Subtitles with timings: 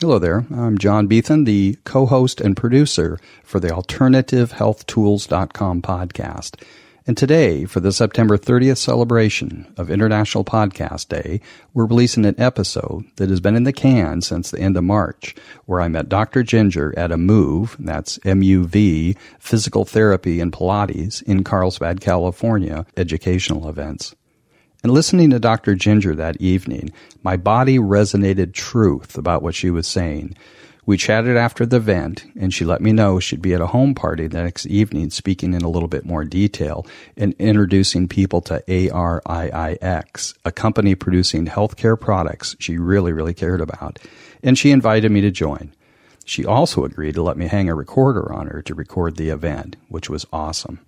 [0.00, 0.46] Hello there.
[0.54, 6.62] I'm John Beethan, the co host and producer for the AlternativeHealthTools.com podcast.
[7.04, 11.40] And today, for the September 30th celebration of International Podcast Day,
[11.74, 15.34] we're releasing an episode that has been in the can since the end of March,
[15.66, 16.44] where I met Dr.
[16.44, 24.14] Ginger at a MOVE, that's M-U-V, physical therapy and Pilates in Carlsbad, California, educational events.
[24.82, 25.74] And listening to Dr.
[25.74, 26.92] Ginger that evening,
[27.24, 30.36] my body resonated truth about what she was saying.
[30.86, 33.94] We chatted after the event, and she let me know she'd be at a home
[33.94, 36.86] party the next evening speaking in a little bit more detail
[37.16, 43.98] and introducing people to ARIIX, a company producing healthcare products she really, really cared about.
[44.42, 45.74] And she invited me to join.
[46.24, 49.76] She also agreed to let me hang a recorder on her to record the event,
[49.88, 50.78] which was awesome.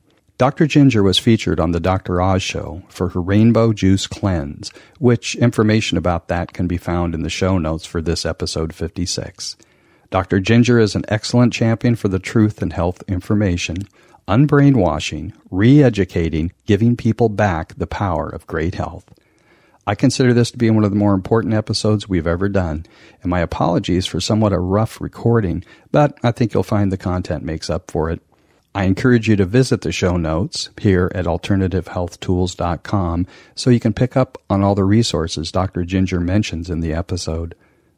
[0.40, 0.66] Dr.
[0.66, 2.22] Ginger was featured on the Dr.
[2.22, 7.22] Oz show for her Rainbow Juice Cleanse, which information about that can be found in
[7.22, 9.58] the show notes for this episode 56.
[10.08, 10.40] Dr.
[10.40, 13.86] Ginger is an excellent champion for the truth and health information,
[14.26, 19.12] unbrainwashing, re educating, giving people back the power of great health.
[19.86, 22.86] I consider this to be one of the more important episodes we've ever done,
[23.22, 27.44] and my apologies for somewhat a rough recording, but I think you'll find the content
[27.44, 28.22] makes up for it.
[28.74, 34.16] I encourage you to visit the show notes here at alternativehealthtools.com so you can pick
[34.16, 35.84] up on all the resources Dr.
[35.84, 37.56] Ginger mentions in the episode.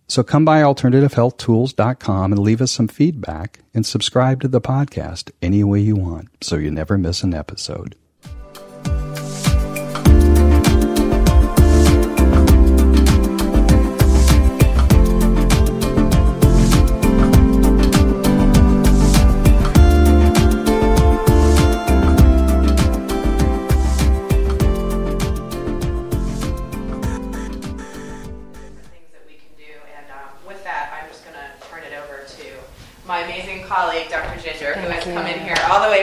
[0.09, 5.63] So come by alternativehealthtools.com and leave us some feedback and subscribe to the podcast any
[5.63, 7.95] way you want so you never miss an episode.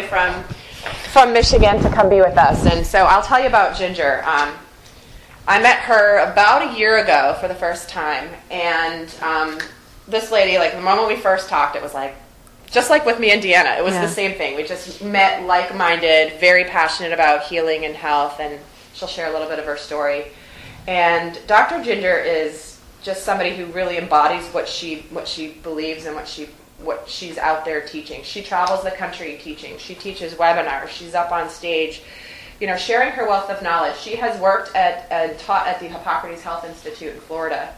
[0.01, 0.43] From
[1.11, 2.65] from Michigan to come be with us.
[2.65, 4.23] And so I'll tell you about Ginger.
[4.25, 4.53] Um,
[5.47, 9.59] I met her about a year ago for the first time, and um,
[10.07, 12.15] this lady, like the moment we first talked, it was like
[12.71, 14.01] just like with me and Deanna, it was yeah.
[14.01, 14.55] the same thing.
[14.55, 18.59] We just met like-minded, very passionate about healing and health, and
[18.93, 20.31] she'll share a little bit of her story.
[20.87, 21.83] And Dr.
[21.83, 26.49] Ginger is just somebody who really embodies what she what she believes and what she
[26.81, 28.23] what she's out there teaching.
[28.23, 29.77] She travels the country teaching.
[29.77, 30.89] She teaches webinars.
[30.89, 32.01] She's up on stage,
[32.59, 33.97] you know, sharing her wealth of knowledge.
[33.97, 37.73] She has worked at and taught at the Hippocrates Health Institute in Florida,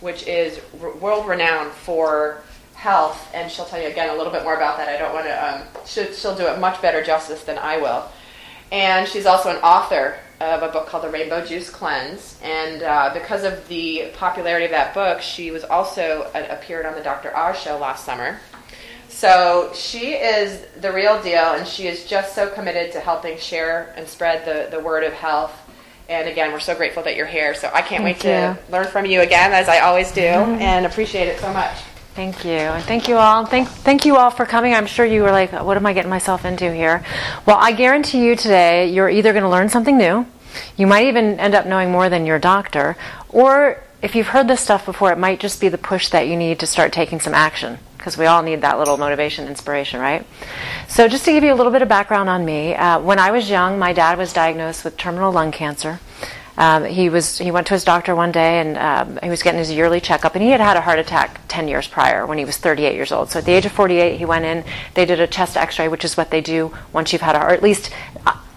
[0.00, 0.60] which is
[1.00, 2.42] world renowned for
[2.74, 3.28] health.
[3.34, 4.88] And she'll tell you again a little bit more about that.
[4.88, 5.54] I don't want to.
[5.54, 8.04] Um, she'll, she'll do it much better justice than I will.
[8.72, 12.38] And she's also an author of a book called The Rainbow Juice Cleanse.
[12.42, 16.94] And uh, because of the popularity of that book, she was also uh, appeared on
[16.94, 17.36] the Dr.
[17.36, 18.38] Oz show last summer.
[19.08, 23.94] So she is the real deal, and she is just so committed to helping share
[23.96, 25.56] and spread the, the word of health.
[26.08, 27.54] And again, we're so grateful that you're here.
[27.54, 28.30] So I can't Thank wait you.
[28.30, 30.60] to learn from you again, as I always do, mm-hmm.
[30.60, 31.78] and appreciate it so much.
[32.14, 32.52] Thank you.
[32.52, 33.44] And thank you all.
[33.44, 34.72] Thank, thank you all for coming.
[34.72, 37.04] I'm sure you were like, what am I getting myself into here?
[37.44, 40.24] Well, I guarantee you today, you're either going to learn something new,
[40.76, 42.96] you might even end up knowing more than your doctor,
[43.30, 46.36] or if you've heard this stuff before, it might just be the push that you
[46.36, 50.24] need to start taking some action because we all need that little motivation, inspiration, right?
[50.86, 53.32] So, just to give you a little bit of background on me, uh, when I
[53.32, 55.98] was young, my dad was diagnosed with terminal lung cancer.
[56.56, 59.58] Um, he was he went to his doctor one day and um, he was getting
[59.58, 62.44] his yearly checkup and he had had a heart attack 10 years prior when he
[62.44, 63.30] was 38 years old.
[63.30, 66.04] So at the age of 48 he went in they did a chest x-ray which
[66.04, 67.90] is what they do once you've had a heart at least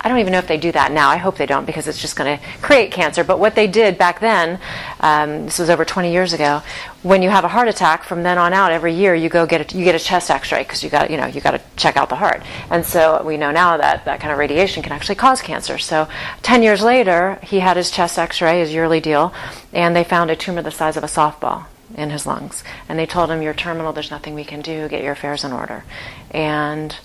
[0.07, 1.09] I don't even know if they do that now.
[1.09, 3.25] I hope they don't because it's just going to create cancer.
[3.25, 4.57] But what they did back then,
[5.01, 6.61] um, this was over 20 years ago,
[7.03, 9.73] when you have a heart attack, from then on out, every year you go get
[9.73, 11.97] a, you get a chest X-ray because you got you know you got to check
[11.97, 12.41] out the heart.
[12.69, 15.77] And so we know now that that kind of radiation can actually cause cancer.
[15.77, 16.07] So
[16.41, 19.33] 10 years later, he had his chest X-ray, his yearly deal,
[19.73, 21.65] and they found a tumor the size of a softball
[21.97, 22.63] in his lungs.
[22.87, 23.91] And they told him, "You're terminal.
[23.91, 24.87] There's nothing we can do.
[24.87, 25.83] Get your affairs in order."
[26.31, 26.95] And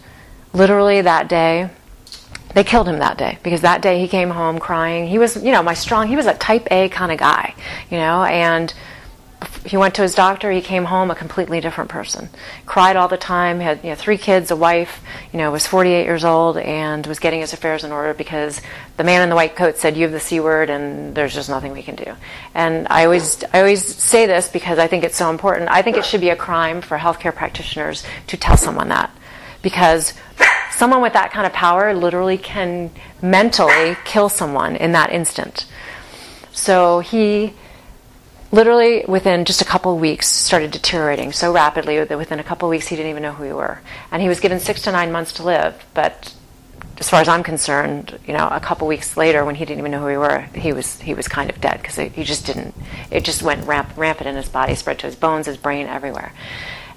[0.53, 1.69] literally that day
[2.55, 5.07] they killed him that day because that day he came home crying.
[5.07, 7.55] He was, you know, my strong, he was a type A kind of guy,
[7.91, 8.73] you know, and
[9.65, 12.29] he went to his doctor, he came home a completely different person.
[12.67, 15.01] Cried all the time, had you know, three kids, a wife,
[15.33, 18.61] you know, was 48 years old and was getting his affairs in order because
[18.97, 21.49] the man in the white coat said, you have the C word and there's just
[21.49, 22.15] nothing we can do.
[22.55, 25.71] And I always, I always say this because I think it's so important.
[25.71, 29.11] I think it should be a crime for healthcare practitioners to tell someone that
[29.63, 30.13] because
[30.73, 32.91] someone with that kind of power literally can
[33.21, 35.67] mentally kill someone in that instant.
[36.53, 37.55] So he
[38.53, 42.87] literally within just a couple weeks started deteriorating so rapidly that within a couple weeks
[42.87, 43.81] he didn't even know who we were
[44.11, 46.35] and he was given six to nine months to live but
[46.99, 49.91] as far as i'm concerned you know a couple weeks later when he didn't even
[49.91, 52.75] know who we were he was he was kind of dead because he just didn't
[53.11, 56.31] it just went ramp, rampant in his body spread to his bones his brain everywhere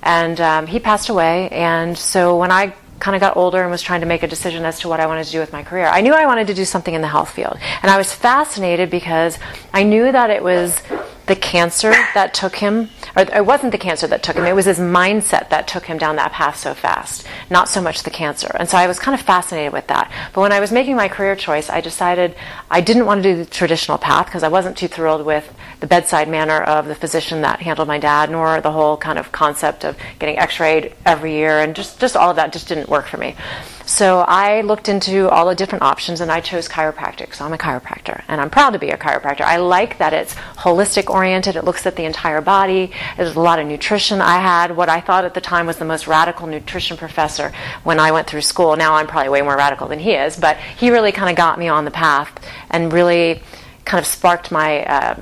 [0.04, 3.82] and um, he passed away and so when i kind of got older and was
[3.82, 5.86] trying to make a decision as to what I wanted to do with my career.
[5.86, 7.58] I knew I wanted to do something in the health field.
[7.82, 9.38] And I was fascinated because
[9.74, 10.82] I knew that it was
[11.28, 14.66] the cancer that took him, or it wasn't the cancer that took him, it was
[14.66, 18.56] his mindset that took him down that path so fast, not so much the cancer.
[18.60, 20.12] And so I was kind of fascinated with that.
[20.34, 22.36] But when I was making my career choice, I decided
[22.70, 25.88] I didn't want to do the traditional path because I wasn't too thrilled with the
[25.88, 29.84] bedside manner of the physician that handled my dad, nor the whole kind of concept
[29.84, 33.08] of getting x rayed every year, and just, just all of that just didn't work
[33.08, 33.36] for me.
[33.86, 37.36] So I looked into all the different options and I chose chiropractic.
[37.36, 39.42] So I'm a chiropractor and I'm proud to be a chiropractor.
[39.42, 42.92] I like that it's holistic oriented, it looks at the entire body.
[43.16, 44.22] There's a lot of nutrition.
[44.22, 47.52] I had what I thought at the time was the most radical nutrition professor
[47.84, 48.76] when I went through school.
[48.76, 51.60] Now I'm probably way more radical than he is, but he really kind of got
[51.60, 52.32] me on the path
[52.72, 53.44] and really
[53.86, 54.84] kind of sparked my.
[54.86, 55.16] Uh,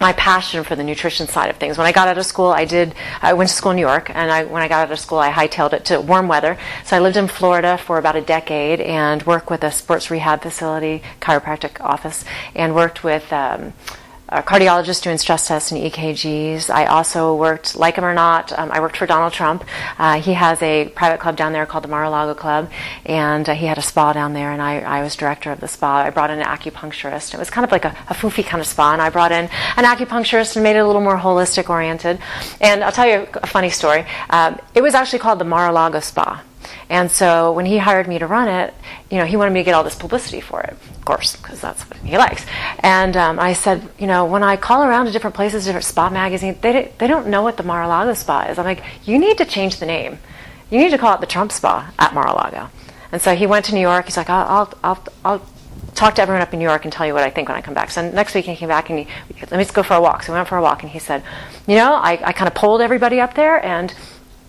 [0.00, 1.76] my passion for the nutrition side of things.
[1.76, 2.94] When I got out of school, I did.
[3.20, 5.18] I went to school in New York, and I, when I got out of school,
[5.18, 6.56] I hightailed it to warm weather.
[6.84, 10.42] So I lived in Florida for about a decade and worked with a sports rehab
[10.42, 12.24] facility, chiropractic office,
[12.54, 13.32] and worked with.
[13.32, 13.72] Um,
[14.28, 16.68] a cardiologist doing stress tests and EKGs.
[16.68, 19.64] I also worked, like him or not, um, I worked for Donald Trump.
[19.98, 22.70] Uh, he has a private club down there called the Mar-a-Lago Club,
[23.06, 25.68] and uh, he had a spa down there, and I, I, was director of the
[25.68, 26.00] spa.
[26.00, 27.32] I brought in an acupuncturist.
[27.32, 29.46] It was kind of like a, a foofy kind of spa, and I brought in
[29.76, 32.18] an acupuncturist and made it a little more holistic oriented.
[32.60, 34.04] And I'll tell you a funny story.
[34.30, 36.42] Um, it was actually called the Mar-a-Lago Spa.
[36.90, 38.72] And so when he hired me to run it,
[39.10, 41.60] you know, he wanted me to get all this publicity for it, of course, because
[41.60, 42.46] that's what he likes.
[42.80, 46.08] And um, I said, you know, when I call around to different places, different spa
[46.08, 48.58] magazines, they, they don't know what the Mar-a-Lago Spa is.
[48.58, 50.18] I'm like, you need to change the name.
[50.70, 52.70] You need to call it the Trump Spa at Mar-a-Lago.
[53.12, 54.06] And so he went to New York.
[54.06, 55.46] He's like, I'll, I'll, I'll, I'll
[55.94, 57.60] talk to everyone up in New York and tell you what I think when I
[57.60, 57.90] come back.
[57.90, 59.06] So next week he came back and he,
[59.40, 60.22] let me just go for a walk.
[60.22, 61.22] So we went for a walk and he said,
[61.66, 63.92] you know, I, I kind of polled everybody up there and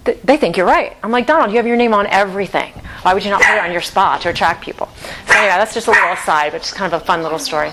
[0.05, 0.95] they think you're right.
[1.03, 2.71] I'm like, Donald, you have your name on everything.
[3.01, 4.89] Why would you not put it on your spa to attract people?
[5.27, 7.71] So, anyway, that's just a little aside, but just kind of a fun little story.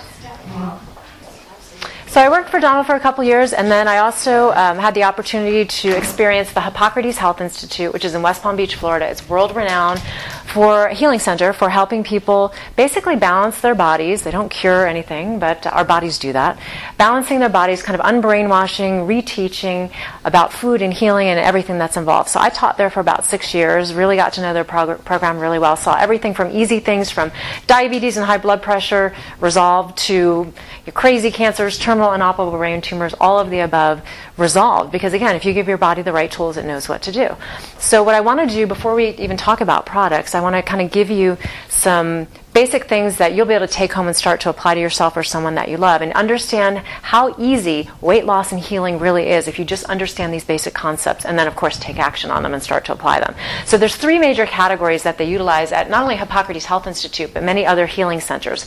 [2.17, 4.95] So I worked for Donald for a couple years, and then I also um, had
[4.95, 9.07] the opportunity to experience the Hippocrates Health Institute, which is in West Palm Beach, Florida.
[9.07, 10.01] It's world renowned
[10.47, 14.23] for healing center for helping people basically balance their bodies.
[14.23, 16.59] They don't cure anything, but our bodies do that.
[16.99, 19.93] Balancing their bodies, kind of unbrainwashing, reteaching
[20.25, 22.29] about food and healing and everything that's involved.
[22.29, 25.39] So I taught there for about six years, really got to know their prog- program
[25.39, 25.77] really well.
[25.77, 27.33] Saw everything from easy things from
[27.67, 30.53] diabetes and high blood pressure resolved to
[30.95, 34.03] crazy cancers, terminal inoperable brain tumors, all of the above
[34.37, 34.93] resolved.
[34.93, 37.37] Because again, if you give your body the right tools, it knows what to do.
[37.79, 40.63] So what I want to do before we even talk about products, I want to
[40.63, 41.37] kind of give you
[41.69, 44.81] some basic things that you'll be able to take home and start to apply to
[44.81, 49.29] yourself or someone that you love and understand how easy weight loss and healing really
[49.29, 52.43] is if you just understand these basic concepts and then of course take action on
[52.43, 53.35] them and start to apply them.
[53.67, 57.43] So there's three major categories that they utilize at not only Hippocrates Health Institute but
[57.43, 58.65] many other healing centers.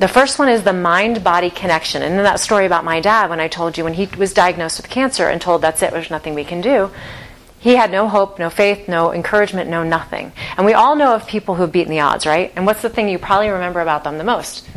[0.00, 2.02] The first one is the mind body connection.
[2.02, 4.78] And in that story about my dad, when I told you when he was diagnosed
[4.78, 6.90] with cancer and told that's it, there's nothing we can do,
[7.64, 10.32] he had no hope, no faith, no encouragement, no nothing.
[10.58, 12.52] And we all know of people who've beaten the odds, right?
[12.56, 14.68] And what's the thing you probably remember about them the most?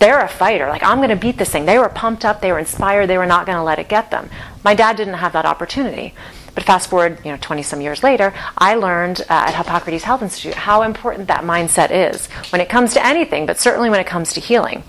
[0.00, 0.68] They're a fighter.
[0.68, 1.66] Like, I'm going to beat this thing.
[1.66, 4.10] They were pumped up, they were inspired, they were not going to let it get
[4.10, 4.28] them.
[4.64, 6.14] My dad didn't have that opportunity.
[6.56, 10.22] But fast forward, you know, 20 some years later, I learned uh, at Hippocrates Health
[10.22, 14.06] Institute how important that mindset is when it comes to anything, but certainly when it
[14.08, 14.82] comes to healing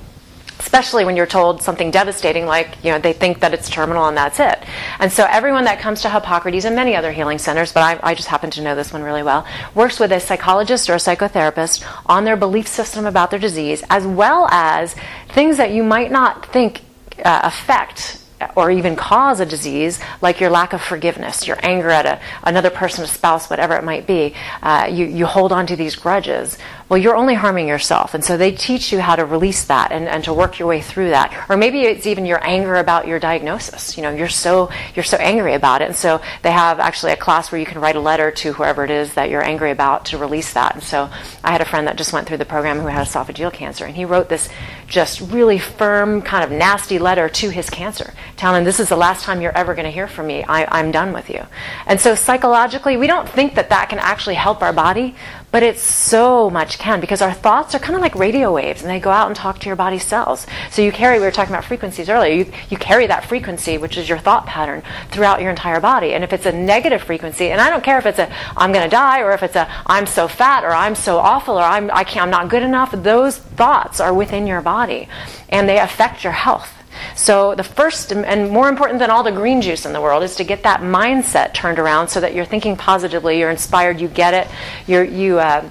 [0.59, 4.17] especially when you're told something devastating like you know they think that it's terminal and
[4.17, 4.63] that's it
[4.99, 8.15] and so everyone that comes to hippocrates and many other healing centers but I, I,
[8.15, 9.45] just happen to know this one really well
[9.75, 14.05] works with a psychologist or a psychotherapist on their belief system about their disease as
[14.05, 14.95] well as
[15.29, 16.81] things that you might not think
[17.23, 18.23] uh, affect
[18.55, 22.69] or even cause a disease, like your lack of forgiveness, your anger at a, another
[22.69, 26.57] person, a spouse, whatever it might be, uh, you, you hold on to these grudges.
[26.89, 28.13] Well, you're only harming yourself.
[28.13, 30.79] And so they teach you how to release that and, and to work your way
[30.79, 31.45] through that.
[31.49, 33.97] Or maybe it's even your anger about your diagnosis.
[33.97, 35.89] You know, you're so, you're so angry about it.
[35.89, 38.85] And so they have actually a class where you can write a letter to whoever
[38.85, 40.75] it is that you're angry about to release that.
[40.75, 41.09] And so
[41.43, 43.95] I had a friend that just went through the program who had esophageal cancer, and
[43.95, 44.47] he wrote this
[44.87, 48.95] just really firm, kind of nasty letter to his cancer telling him, This is the
[48.95, 50.43] last time you're ever going to hear from me.
[50.43, 51.45] I, I'm done with you.
[51.85, 55.15] And so psychologically, we don't think that that can actually help our body,
[55.51, 58.89] but it so much can because our thoughts are kind of like radio waves and
[58.89, 60.45] they go out and talk to your body cells.
[60.71, 63.97] So you carry, we were talking about frequencies earlier, you, you carry that frequency, which
[63.97, 66.13] is your thought pattern, throughout your entire body.
[66.13, 68.83] And if it's a negative frequency, and I don't care if it's a I'm going
[68.83, 71.89] to die or if it's a I'm so fat or I'm so awful or I'm,
[71.91, 75.07] I I'm not good enough, those thoughts are within your body
[75.49, 76.76] and they affect your health.
[77.15, 80.35] So, the first and more important than all the green juice in the world is
[80.35, 84.33] to get that mindset turned around so that you're thinking positively, you're inspired, you get
[84.33, 84.47] it,
[84.87, 85.69] you're, you, uh,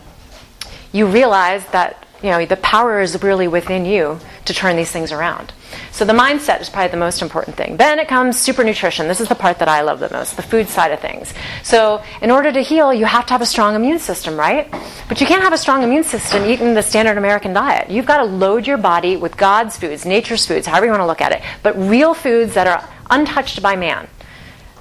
[0.93, 5.13] you realize that you know, the power is really within you to turn these things
[5.13, 5.53] around.
[5.93, 7.77] So the mindset is probably the most important thing.
[7.77, 9.07] Then it comes super nutrition.
[9.07, 11.33] This is the part that I love the most, the food side of things.
[11.63, 14.69] So in order to heal, you have to have a strong immune system, right?
[15.09, 17.91] But you can't have a strong immune system eating the standard American diet.
[17.91, 21.07] You've got to load your body with God's foods, nature's foods, however you want to
[21.07, 24.09] look at it, but real foods that are untouched by man.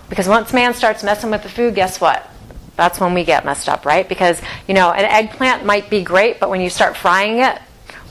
[0.09, 2.27] Because once man starts messing with the food, guess what?
[2.75, 4.07] That's when we get messed up, right?
[4.07, 7.61] Because, you know, an eggplant might be great, but when you start frying it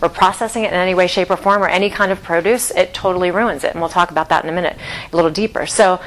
[0.00, 2.94] or processing it in any way, shape, or form, or any kind of produce, it
[2.94, 3.72] totally ruins it.
[3.72, 4.76] And we'll talk about that in a minute,
[5.12, 5.66] a little deeper.
[5.66, 6.00] So,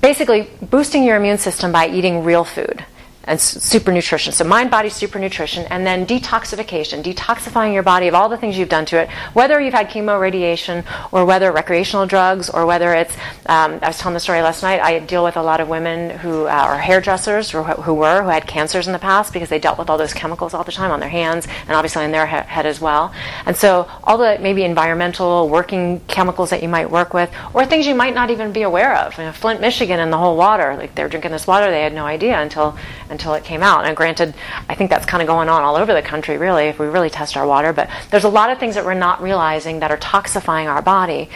[0.00, 2.84] basically, boosting your immune system by eating real food
[3.24, 4.32] and super nutrition.
[4.32, 8.58] So mind, body, super nutrition, and then detoxification, detoxifying your body of all the things
[8.58, 12.94] you've done to it, whether you've had chemo, radiation, or whether recreational drugs, or whether
[12.94, 13.14] it's.
[13.46, 14.80] Um, I was telling the story last night.
[14.80, 18.28] I deal with a lot of women who uh, are hairdressers, or who were who
[18.28, 20.90] had cancers in the past because they dealt with all those chemicals all the time
[20.90, 23.12] on their hands and obviously in their he- head as well.
[23.46, 27.86] And so all the maybe environmental working chemicals that you might work with, or things
[27.86, 29.16] you might not even be aware of.
[29.18, 30.76] You know, Flint, Michigan, and the whole water.
[30.76, 32.76] Like they're drinking this water, they had no idea until
[33.12, 33.84] until it came out.
[33.84, 34.34] And granted,
[34.68, 37.10] I think that's kind of going on all over the country, really, if we really
[37.10, 37.72] test our water.
[37.72, 41.30] But there's a lot of things that we're not realizing that are toxifying our body.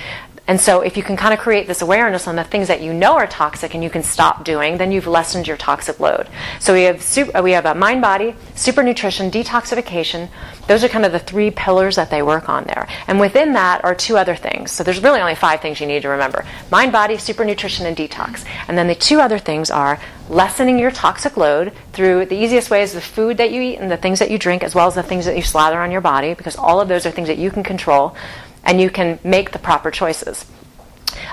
[0.48, 2.92] And so, if you can kind of create this awareness on the things that you
[2.92, 6.28] know are toxic and you can stop doing, then you've lessened your toxic load.
[6.60, 10.28] So we have super, we have a mind body, super nutrition, detoxification.
[10.68, 12.88] Those are kind of the three pillars that they work on there.
[13.08, 14.70] And within that are two other things.
[14.70, 17.96] So there's really only five things you need to remember: mind, body, super nutrition, and
[17.96, 18.44] detox.
[18.68, 19.98] And then the two other things are
[20.28, 23.90] lessening your toxic load through the easiest way is the food that you eat and
[23.90, 26.00] the things that you drink, as well as the things that you slather on your
[26.00, 28.16] body, because all of those are things that you can control
[28.66, 30.44] and you can make the proper choices.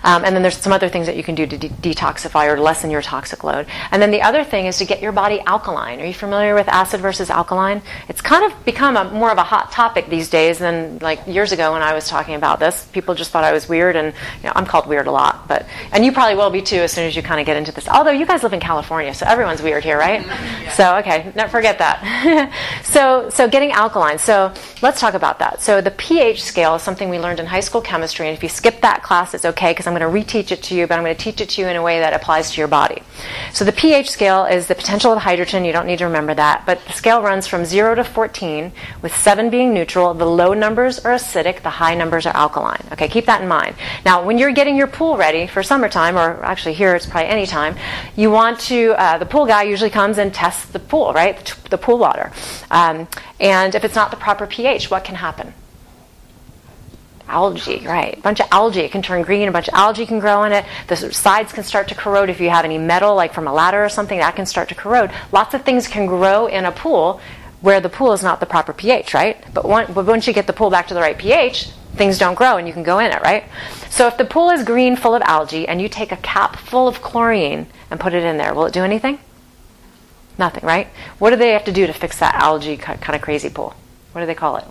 [0.03, 2.59] Um, and then there's some other things that you can do to de- detoxify or
[2.59, 3.67] lessen your toxic load.
[3.91, 6.01] And then the other thing is to get your body alkaline.
[6.01, 7.81] Are you familiar with acid versus alkaline?
[8.09, 11.51] It's kind of become a, more of a hot topic these days than like years
[11.51, 12.85] ago when I was talking about this.
[12.87, 15.47] People just thought I was weird, and you know, I'm called weird a lot.
[15.47, 17.71] But and you probably will be too as soon as you kind of get into
[17.71, 17.87] this.
[17.87, 20.25] Although you guys live in California, so everyone's weird here, right?
[20.63, 20.71] Yeah.
[20.71, 22.51] So okay, never forget that.
[22.83, 24.17] so so getting alkaline.
[24.17, 25.61] So let's talk about that.
[25.61, 28.49] So the pH scale is something we learned in high school chemistry, and if you
[28.49, 31.03] skip that class, it's okay because I'm going to reteach it to you, but I'm
[31.03, 33.01] going to teach it to you in a way that applies to your body.
[33.53, 35.65] So the pH scale is the potential of hydrogen.
[35.65, 38.71] You don't need to remember that, but the scale runs from 0 to 14,
[39.01, 40.13] with 7 being neutral.
[40.13, 42.85] The low numbers are acidic, the high numbers are alkaline.
[42.91, 43.75] Okay, keep that in mind.
[44.05, 47.45] Now, when you're getting your pool ready for summertime, or actually here it's probably any
[47.45, 47.75] time,
[48.15, 51.45] you want to, uh, the pool guy usually comes and tests the pool, right?
[51.69, 52.31] The pool water.
[52.71, 53.07] Um,
[53.39, 55.53] and if it's not the proper pH, what can happen?
[57.27, 58.17] Algae, right?
[58.17, 58.81] A bunch of algae.
[58.81, 59.47] It can turn green.
[59.47, 60.65] A bunch of algae can grow in it.
[60.87, 62.29] The sides can start to corrode.
[62.29, 64.75] If you have any metal, like from a ladder or something, that can start to
[64.75, 65.11] corrode.
[65.31, 67.21] Lots of things can grow in a pool
[67.61, 69.41] where the pool is not the proper pH, right?
[69.53, 72.35] But, one, but once you get the pool back to the right pH, things don't
[72.35, 73.45] grow and you can go in it, right?
[73.89, 76.87] So if the pool is green, full of algae, and you take a cap full
[76.87, 79.19] of chlorine and put it in there, will it do anything?
[80.37, 80.87] Nothing, right?
[81.19, 83.75] What do they have to do to fix that algae kind of crazy pool?
[84.11, 84.65] What do they call it?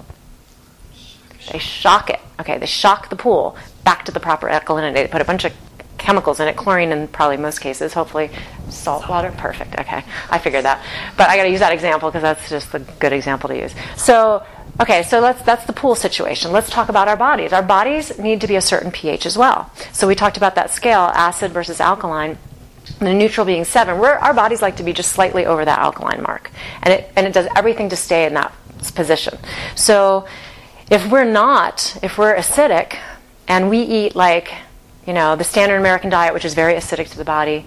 [1.50, 2.20] They shock it.
[2.40, 4.94] Okay, they shock the pool back to the proper alkalinity.
[4.94, 5.52] They put a bunch of
[5.98, 8.30] chemicals in it, chlorine in probably most cases, hopefully
[8.68, 9.32] salt water.
[9.36, 9.78] Perfect.
[9.78, 10.84] Okay, I figured that.
[11.16, 13.74] But I got to use that example because that's just a good example to use.
[13.96, 14.44] So,
[14.80, 16.52] okay, so let's that's the pool situation.
[16.52, 17.52] Let's talk about our bodies.
[17.52, 19.70] Our bodies need to be a certain pH as well.
[19.92, 22.38] So we talked about that scale, acid versus alkaline.
[22.98, 26.22] The neutral being seven, We're, our bodies like to be just slightly over that alkaline
[26.22, 26.50] mark,
[26.82, 28.52] and it and it does everything to stay in that
[28.94, 29.38] position.
[29.76, 30.26] So
[30.90, 32.98] if we're not, if we're acidic
[33.48, 34.52] and we eat like,
[35.06, 37.64] you know, the standard American diet, which is very acidic to the body,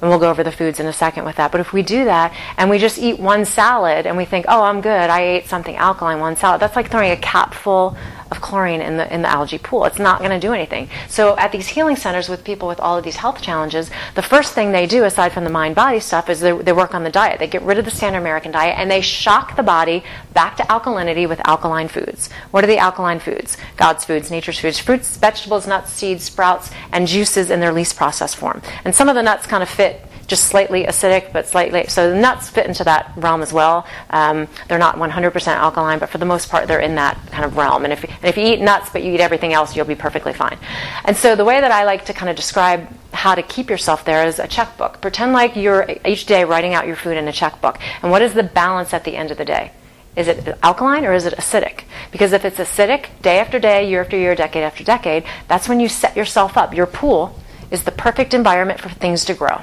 [0.00, 1.50] and we'll go over the foods in a second with that.
[1.50, 4.62] But if we do that and we just eat one salad and we think, oh,
[4.62, 7.96] I'm good, I ate something alkaline, one salad, that's like throwing a cap full
[8.30, 9.84] of chlorine in the in the algae pool.
[9.84, 10.88] It's not going to do anything.
[11.08, 14.54] So at these healing centers with people with all of these health challenges, the first
[14.54, 17.10] thing they do, aside from the mind body stuff, is they, they work on the
[17.10, 17.38] diet.
[17.38, 20.04] They get rid of the standard American diet and they shock the body
[20.34, 22.30] back to alkalinity with alkaline foods.
[22.50, 23.56] What are the alkaline foods?
[23.76, 28.36] God's foods, nature's foods, fruits, vegetables, nuts, seeds, sprouts, and juices in their least processed
[28.36, 28.62] form.
[28.84, 31.86] And some of the nuts kind of fit just slightly acidic, but slightly.
[31.88, 33.86] So the nuts fit into that realm as well.
[34.10, 37.56] Um, they're not 100% alkaline, but for the most part, they're in that kind of
[37.56, 37.84] realm.
[37.84, 40.34] And if, and if you eat nuts, but you eat everything else, you'll be perfectly
[40.34, 40.58] fine.
[41.04, 44.04] And so the way that I like to kind of describe how to keep yourself
[44.04, 45.00] there is a checkbook.
[45.00, 47.78] Pretend like you're each day writing out your food in a checkbook.
[48.02, 49.72] And what is the balance at the end of the day?
[50.14, 51.84] Is it alkaline or is it acidic?
[52.10, 55.80] Because if it's acidic, day after day, year after year, decade after decade, that's when
[55.80, 56.74] you set yourself up.
[56.74, 57.38] Your pool
[57.70, 59.62] is the perfect environment for things to grow.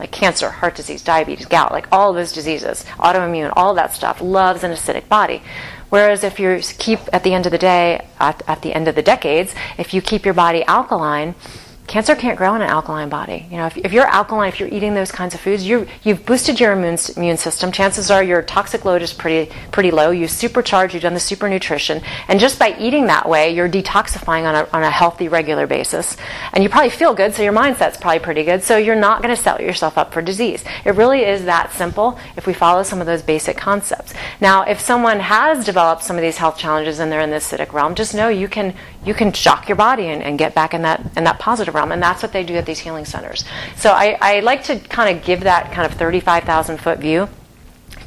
[0.00, 4.64] Like cancer, heart disease, diabetes, gout, like all those diseases, autoimmune, all that stuff loves
[4.64, 5.42] an acidic body.
[5.90, 8.94] Whereas if you keep at the end of the day, at, at the end of
[8.94, 11.34] the decades, if you keep your body alkaline,
[11.90, 13.44] cancer can't grow in an alkaline body.
[13.50, 16.24] You know, if, if, you're alkaline, if you're eating those kinds of foods, you have
[16.24, 17.72] boosted your immune, immune system.
[17.72, 20.12] Chances are your toxic load is pretty pretty low.
[20.12, 20.92] You supercharge.
[20.92, 24.68] You've done the super nutrition, and just by eating that way, you're detoxifying on a,
[24.72, 26.16] on a healthy, regular basis.
[26.52, 28.62] And you probably feel good, so your mindset's probably pretty good.
[28.62, 30.62] So you're not going to set yourself up for disease.
[30.84, 34.14] It really is that simple if we follow some of those basic concepts.
[34.40, 37.72] Now, if someone has developed some of these health challenges and they're in the acidic
[37.72, 40.82] realm, just know you can you can shock your body and, and get back in
[40.82, 43.44] that in that positive realm, and that's what they do at these healing centers.
[43.76, 47.28] So I, I like to kind of give that kind of 35,000 foot view,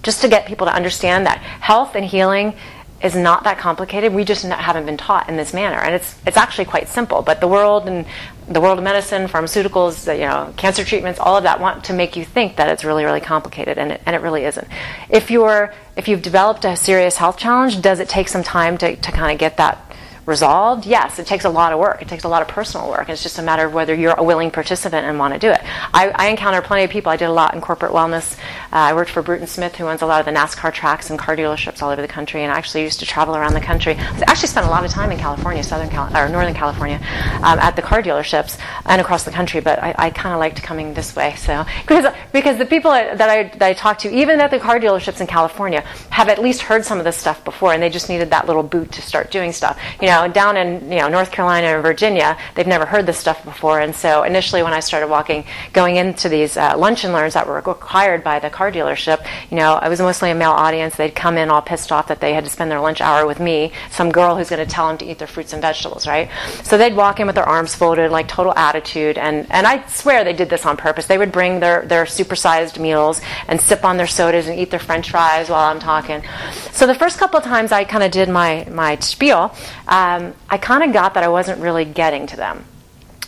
[0.03, 2.55] just to get people to understand that health and healing
[3.01, 4.13] is not that complicated.
[4.13, 7.21] We just haven't been taught in this manner, and it's it's actually quite simple.
[7.21, 8.05] But the world and
[8.47, 12.15] the world of medicine, pharmaceuticals, you know, cancer treatments, all of that want to make
[12.15, 14.67] you think that it's really really complicated, and it, and it really isn't.
[15.09, 18.95] If you're if you've developed a serious health challenge, does it take some time to,
[18.95, 19.92] to kind of get that
[20.25, 20.85] resolved?
[20.85, 22.01] Yes, it takes a lot of work.
[22.01, 23.09] It takes a lot of personal work.
[23.09, 25.59] It's just a matter of whether you're a willing participant and want to do it.
[25.93, 27.11] I, I encounter plenty of people.
[27.11, 28.37] I did a lot in corporate wellness.
[28.71, 31.19] Uh, I worked for Bruton Smith, who owns a lot of the NASCAR tracks and
[31.19, 33.95] car dealerships all over the country, and I actually used to travel around the country.
[33.95, 36.99] I actually spent a lot of time in California, Southern Cal- or Northern California,
[37.43, 39.59] um, at the car dealerships and across the country.
[39.59, 43.21] But I, I kind of liked coming this way, so because because the people that
[43.21, 46.61] I that I talk to, even at the car dealerships in California, have at least
[46.61, 49.29] heard some of this stuff before, and they just needed that little boot to start
[49.29, 49.77] doing stuff.
[50.01, 53.17] You know know, down in you know North Carolina and Virginia, they've never heard this
[53.17, 53.79] stuff before.
[53.79, 57.47] And so initially, when I started walking, going into these uh, lunch and learns that
[57.47, 60.95] were required by the car dealership, you know, I was mostly a male audience.
[60.95, 63.39] They'd come in all pissed off that they had to spend their lunch hour with
[63.39, 66.29] me, some girl who's going to tell them to eat their fruits and vegetables, right?
[66.63, 70.23] So they'd walk in with their arms folded, like total attitude, and and I swear
[70.23, 71.07] they did this on purpose.
[71.07, 74.79] They would bring their their supersized meals and sip on their sodas and eat their
[74.79, 76.23] French fries while I'm talking.
[76.71, 79.55] So the first couple of times I kind of did my my spiel,
[80.03, 82.65] um, I kind of got that I wasn't really getting to them.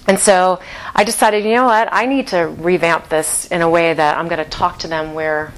[0.08, 0.60] And so
[0.94, 4.28] I decided, you know what, I need to revamp this in a way that I'm
[4.28, 5.54] going to talk to them where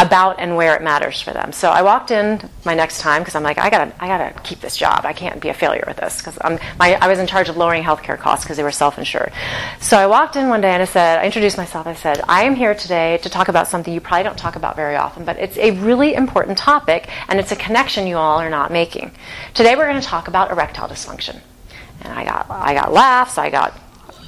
[0.00, 1.52] about and where it matters for them.
[1.52, 4.60] So I walked in my next time because I'm like, I gotta, I gotta keep
[4.60, 5.04] this job.
[5.04, 8.18] I can't be a failure with this because I was in charge of lowering healthcare
[8.18, 9.32] costs because they were self-insured.
[9.80, 11.86] So I walked in one day and I said, I introduced myself.
[11.86, 14.74] I said, I am here today to talk about something you probably don't talk about
[14.74, 18.50] very often, but it's a really important topic and it's a connection you all are
[18.50, 19.10] not making.
[19.52, 21.40] Today we're going to talk about erectile dysfunction.
[22.02, 23.36] And I got, I got laughs.
[23.36, 23.78] I got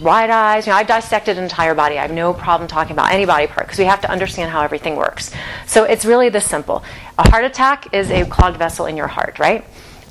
[0.03, 0.67] wide eyes.
[0.67, 1.99] You know, I've dissected an entire body.
[1.99, 4.63] I have no problem talking about any body part because we have to understand how
[4.63, 5.33] everything works.
[5.67, 6.83] So it's really this simple.
[7.19, 9.65] A heart attack is a clogged vessel in your heart, right?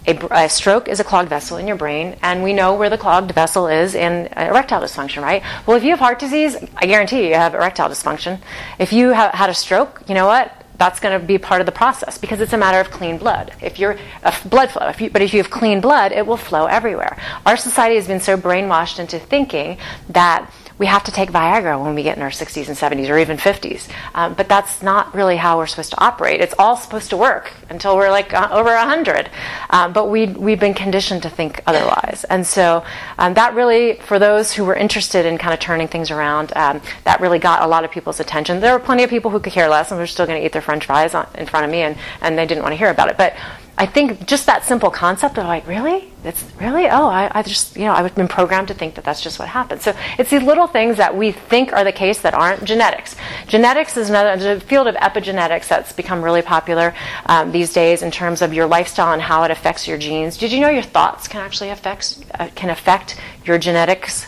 [0.07, 2.97] A, a, stroke is a clogged vessel in your brain, and we know where the
[2.97, 5.43] clogged vessel is in erectile dysfunction, right?
[5.67, 8.39] Well, if you have heart disease, I guarantee you, you have erectile dysfunction.
[8.79, 10.60] If you have had a stroke, you know what?
[10.81, 13.53] That's going to be part of the process because it's a matter of clean blood.
[13.61, 16.37] If you're uh, blood flow, if you, but if you have clean blood, it will
[16.37, 17.17] flow everywhere.
[17.45, 19.77] Our society has been so brainwashed into thinking
[20.09, 23.19] that we have to take Viagra when we get in our 60s and 70s or
[23.19, 23.87] even 50s.
[24.15, 26.41] Um, but that's not really how we're supposed to operate.
[26.41, 29.29] It's all supposed to work until we're like uh, over 100.
[29.69, 32.25] Um, but we, we've been conditioned to think otherwise.
[32.31, 32.83] And so
[33.19, 36.81] um, that really, for those who were interested in kind of turning things around, um,
[37.03, 38.59] that really got a lot of people's attention.
[38.59, 40.51] There were plenty of people who could care less and were still going to eat
[40.51, 43.07] their french fries in front of me and, and they didn't want to hear about
[43.07, 43.17] it.
[43.17, 43.35] But
[43.81, 46.13] I think just that simple concept of like, really?
[46.23, 46.85] It's really?
[46.85, 49.47] Oh, I, I, just, you know, I've been programmed to think that that's just what
[49.47, 49.81] happens.
[49.81, 53.15] So it's these little things that we think are the case that aren't genetics.
[53.47, 56.93] Genetics is another field of epigenetics that's become really popular
[57.25, 60.37] um, these days in terms of your lifestyle and how it affects your genes.
[60.37, 64.27] Did you know your thoughts can actually affect, uh, can affect your genetics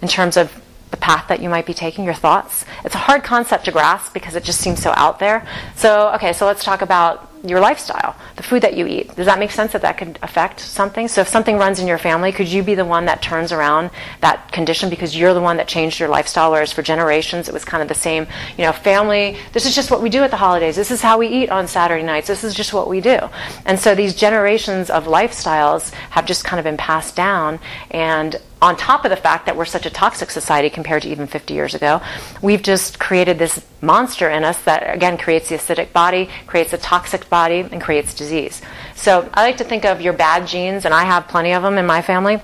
[0.00, 0.62] in terms of
[0.92, 2.64] the path that you might be taking, your thoughts.
[2.84, 5.44] It's a hard concept to grasp because it just seems so out there.
[5.74, 9.14] So, okay, so let's talk about your lifestyle, the food that you eat.
[9.16, 11.08] Does that make sense that that could affect something?
[11.08, 13.90] So if something runs in your family, could you be the one that turns around
[14.20, 17.64] that condition because you're the one that changed your lifestyle, whereas for generations it was
[17.64, 18.26] kind of the same,
[18.56, 20.76] you know, family, this is just what we do at the holidays.
[20.76, 22.28] This is how we eat on Saturday nights.
[22.28, 23.18] This is just what we do.
[23.66, 27.58] And so these generations of lifestyles have just kind of been passed down
[27.90, 31.26] and on top of the fact that we're such a toxic society compared to even
[31.26, 32.00] 50 years ago,
[32.40, 36.78] we've just created this monster in us that, again, creates the acidic body, creates a
[36.78, 38.60] toxic body, and creates disease.
[38.94, 41.78] So I like to think of your bad genes, and I have plenty of them
[41.78, 42.40] in my family,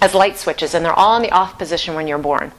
[0.00, 2.52] as light switches, and they're all in the off position when you're born.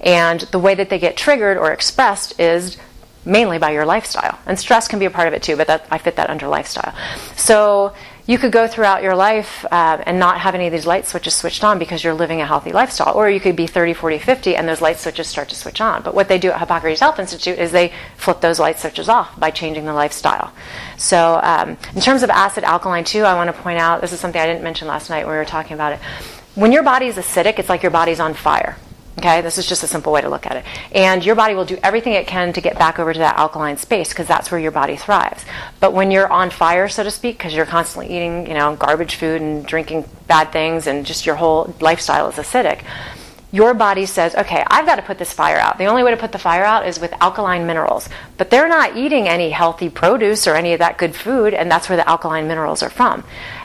[0.00, 2.78] And the way that they get triggered or expressed is
[3.24, 4.38] mainly by your lifestyle.
[4.46, 6.48] And stress can be a part of it too, but that, I fit that under
[6.48, 6.94] lifestyle.
[7.36, 7.92] So
[8.26, 11.34] you could go throughout your life uh, and not have any of these light switches
[11.34, 13.14] switched on because you're living a healthy lifestyle.
[13.14, 16.02] Or you could be 30, 40, 50 and those light switches start to switch on.
[16.02, 19.38] But what they do at Hippocrates Health Institute is they flip those light switches off
[19.38, 20.52] by changing the lifestyle.
[20.98, 24.20] So, um, in terms of acid alkaline, too, I want to point out this is
[24.20, 25.98] something I didn't mention last night when we were talking about it.
[26.54, 28.76] When your body is acidic, it's like your body's on fire.
[29.22, 30.64] Okay, this is just a simple way to look at it.
[30.90, 33.76] And your body will do everything it can to get back over to that alkaline
[33.76, 35.44] space because that's where your body thrives.
[35.78, 39.14] But when you're on fire, so to speak, because you're constantly eating, you know, garbage
[39.14, 42.82] food and drinking bad things and just your whole lifestyle is acidic,
[43.52, 45.78] your body says, okay, I've got to put this fire out.
[45.78, 48.08] The only way to put the fire out is with alkaline minerals.
[48.38, 51.88] But they're not eating any healthy produce or any of that good food, and that's
[51.88, 53.22] where the alkaline minerals are from.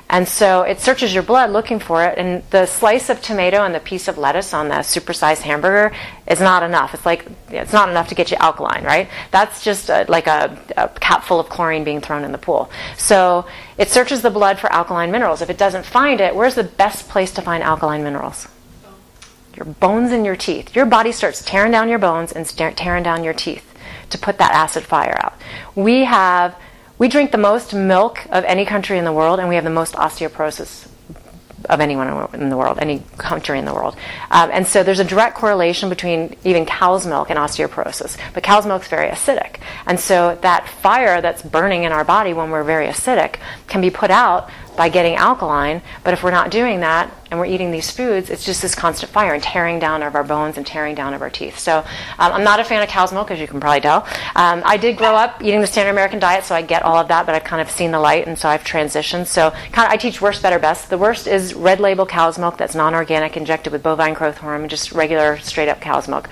[0.10, 3.76] And so it searches your blood looking for it, and the slice of tomato and
[3.76, 5.94] the piece of lettuce on the supersized hamburger
[6.28, 6.94] is not enough.
[6.94, 9.10] It's like it's not enough to get you alkaline, right?
[9.32, 12.72] That's just a, like a, a cap full of chlorine being thrown in the pool.
[12.98, 13.46] So
[13.78, 15.42] it searches the blood for alkaline minerals.
[15.42, 18.48] If it doesn't find it, where's the best place to find alkaline minerals?
[19.58, 20.74] Your bones and your teeth.
[20.74, 23.74] Your body starts tearing down your bones and tearing down your teeth
[24.12, 25.34] to put that acid fire out.
[25.76, 26.56] We have
[26.98, 29.70] we drink the most milk of any country in the world, and we have the
[29.70, 30.88] most osteoporosis
[31.70, 33.96] of anyone in the world, any country in the world.
[34.32, 38.18] Um, and so there's a direct correlation between even cow's milk and osteoporosis.
[38.34, 39.58] But cow's milk is very acidic.
[39.86, 43.90] And so that fire that's burning in our body when we're very acidic can be
[43.90, 45.82] put out by getting alkaline.
[46.04, 49.12] But if we're not doing that and we're eating these foods, it's just this constant
[49.12, 51.60] fire and tearing down of our bones and tearing down of our teeth.
[51.60, 54.08] So um, I'm not a fan of cow's milk, as you can probably tell.
[54.36, 57.10] Um, I did grow up eating the standard American diet, so I get all of
[57.10, 59.26] that, but I've kind of seen the light, and so I've transitioned.
[59.26, 60.90] So kind of, I teach worst, better, best.
[60.90, 64.92] The worst is red label cow's milk that's non-organic, injected with bovine growth hormone, just
[64.92, 66.30] regular straight up cow's milk.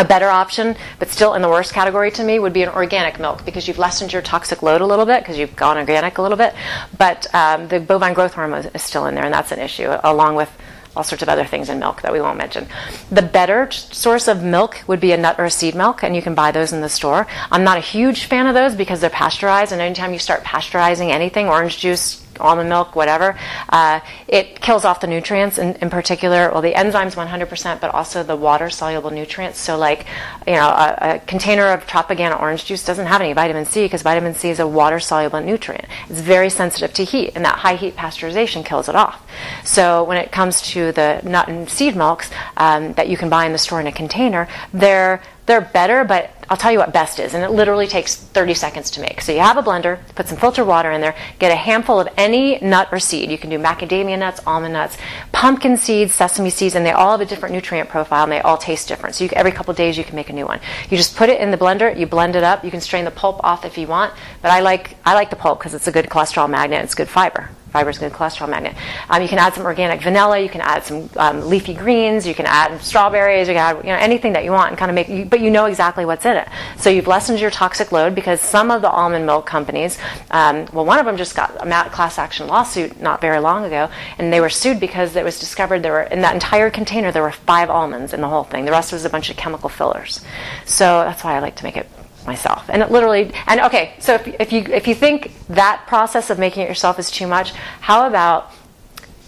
[0.00, 3.20] A better option, but still in the worst category to me, would be an organic
[3.20, 6.22] milk because you've lessened your toxic load a little bit because you've gone organic a
[6.22, 6.54] little bit.
[6.96, 10.36] But um, the bovine growth hormone is still in there, and that's an issue, along
[10.36, 10.50] with
[10.96, 12.66] all sorts of other things in milk that we won't mention.
[13.10, 16.22] The better source of milk would be a nut or a seed milk, and you
[16.22, 17.26] can buy those in the store.
[17.50, 21.10] I'm not a huge fan of those because they're pasteurized, and anytime you start pasteurizing
[21.10, 25.58] anything, orange juice, almond milk, whatever, uh, it kills off the nutrients.
[25.58, 29.58] In, in, particular, well, the enzymes 100%, but also the water soluble nutrients.
[29.58, 30.06] So, like,
[30.46, 34.02] you know, a, a, container of Tropicana orange juice doesn't have any vitamin C because
[34.02, 35.86] vitamin C is a water soluble nutrient.
[36.08, 39.26] It's very sensitive to heat, and that high heat pasteurization kills it off.
[39.64, 43.46] So, when it comes to the nut and seed milks um, that you can buy
[43.46, 47.18] in the store in a container, they're they're better, but I'll tell you what best
[47.18, 49.20] is, and it literally takes 30 seconds to make.
[49.20, 52.08] So you have a blender, put some filtered water in there, get a handful of
[52.16, 53.30] any nut or seed.
[53.30, 54.96] You can do macadamia nuts, almond nuts,
[55.32, 58.56] pumpkin seeds, sesame seeds, and they all have a different nutrient profile, and they all
[58.56, 59.14] taste different.
[59.14, 60.60] So you, every couple days you can make a new one.
[60.88, 62.64] You just put it in the blender, you blend it up.
[62.64, 65.36] You can strain the pulp off if you want, but I like I like the
[65.36, 66.84] pulp because it's a good cholesterol magnet.
[66.84, 67.50] It's good fiber.
[67.70, 68.74] Fiber is a good cholesterol magnet.
[69.08, 70.38] Um, you can add some organic vanilla.
[70.38, 72.26] You can add some um, leafy greens.
[72.26, 73.48] You can add strawberries.
[73.48, 75.30] You can add you know, anything that you want and kind of make.
[75.30, 76.48] But you know exactly what's in it.
[76.78, 79.98] So you've lessened your toxic load because some of the almond milk companies.
[80.30, 83.90] Um, well, one of them just got a class action lawsuit not very long ago,
[84.18, 87.22] and they were sued because it was discovered there were in that entire container there
[87.22, 88.64] were five almonds in the whole thing.
[88.64, 90.20] The rest was a bunch of chemical fillers.
[90.64, 91.88] So that's why I like to make it
[92.26, 92.68] myself.
[92.68, 96.38] And it literally, and okay, so if, if you if you think that process of
[96.38, 98.52] making it yourself is too much, how about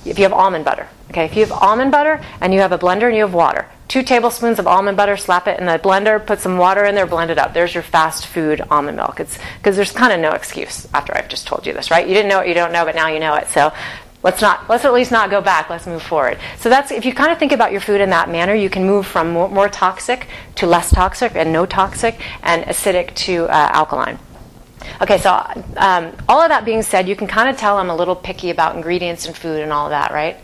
[0.04, 0.88] if you have almond butter?
[1.10, 3.68] Okay, if you have almond butter and you have a blender and you have water,
[3.88, 7.06] two tablespoons of almond butter, slap it in the blender, put some water in there,
[7.06, 7.52] blend it up.
[7.52, 9.20] There's your fast food almond milk.
[9.20, 12.06] It's because there's kind of no excuse after I've just told you this, right?
[12.06, 13.48] You didn't know it you don't know, but now you know it.
[13.48, 13.72] So
[14.22, 15.70] let's not let's at least not go back.
[15.70, 16.38] Let's move forward.
[16.58, 18.84] So that's if you kind of think about your food in that manner you can
[18.84, 23.70] move from more, more toxic to less toxic and no toxic and acidic to uh,
[23.72, 24.18] alkaline.
[25.00, 25.30] Okay so
[25.76, 28.50] um, all of that being said you can kind of tell i'm a little picky
[28.50, 30.36] about ingredients and food and all of that right?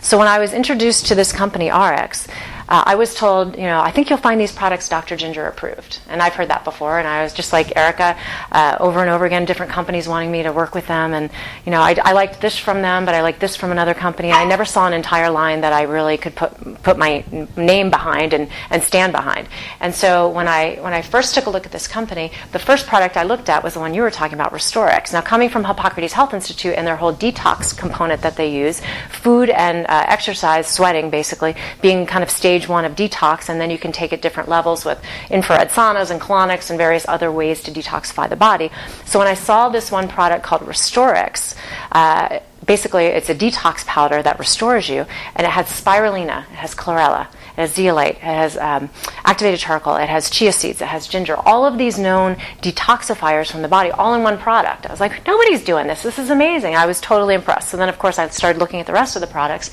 [0.00, 2.28] So when i was introduced to this company ARIIX
[2.68, 5.16] uh, I was told, you know, I think you'll find these products Dr.
[5.16, 6.00] Ginger approved.
[6.08, 6.98] And I've heard that before.
[6.98, 8.16] And I was just like Erica,
[8.50, 11.14] uh, over and over again, different companies wanting me to work with them.
[11.14, 11.30] And,
[11.64, 14.32] you know, I, I liked this from them, but I liked this from another company.
[14.32, 17.24] I never saw an entire line that I really could put, put my
[17.56, 19.48] name behind and, and stand behind.
[19.80, 22.86] And so when I, when I first took a look at this company, the first
[22.86, 25.12] product I looked at was the one you were talking about, Restorix.
[25.12, 29.50] Now, coming from Hippocrates Health Institute and their whole detox component that they use, food
[29.50, 33.78] and uh, exercise, sweating basically, being kind of stage one of detox, and then you
[33.78, 37.70] can take it different levels with infrared saunas and colonics and various other ways to
[37.70, 38.70] detoxify the body.
[39.06, 41.56] So when I saw this one product called Restorix,
[41.92, 46.74] uh, basically it's a detox powder that restores you, and it has spirulina, it has
[46.74, 48.90] chlorella, it has zeolite, it has um,
[49.24, 53.62] activated charcoal, it has chia seeds, it has ginger, all of these known detoxifiers from
[53.62, 54.84] the body, all in one product.
[54.84, 56.02] I was like, nobody's doing this.
[56.02, 56.76] This is amazing.
[56.76, 57.70] I was totally impressed.
[57.70, 59.70] So then, of course, I started looking at the rest of the products,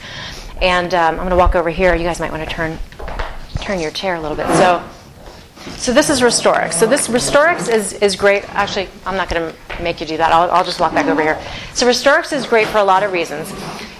[0.61, 1.95] and um, I'm going to walk over here.
[1.95, 2.77] You guys might want to turn
[3.61, 4.47] turn your chair a little bit.
[4.57, 4.83] So.
[5.77, 6.73] So this is Restorix.
[6.73, 8.43] So this Restorix is, is great.
[8.55, 10.31] Actually, I'm not going to make you do that.
[10.31, 11.41] I'll, I'll just walk back over here.
[11.73, 13.51] So Restorix is great for a lot of reasons.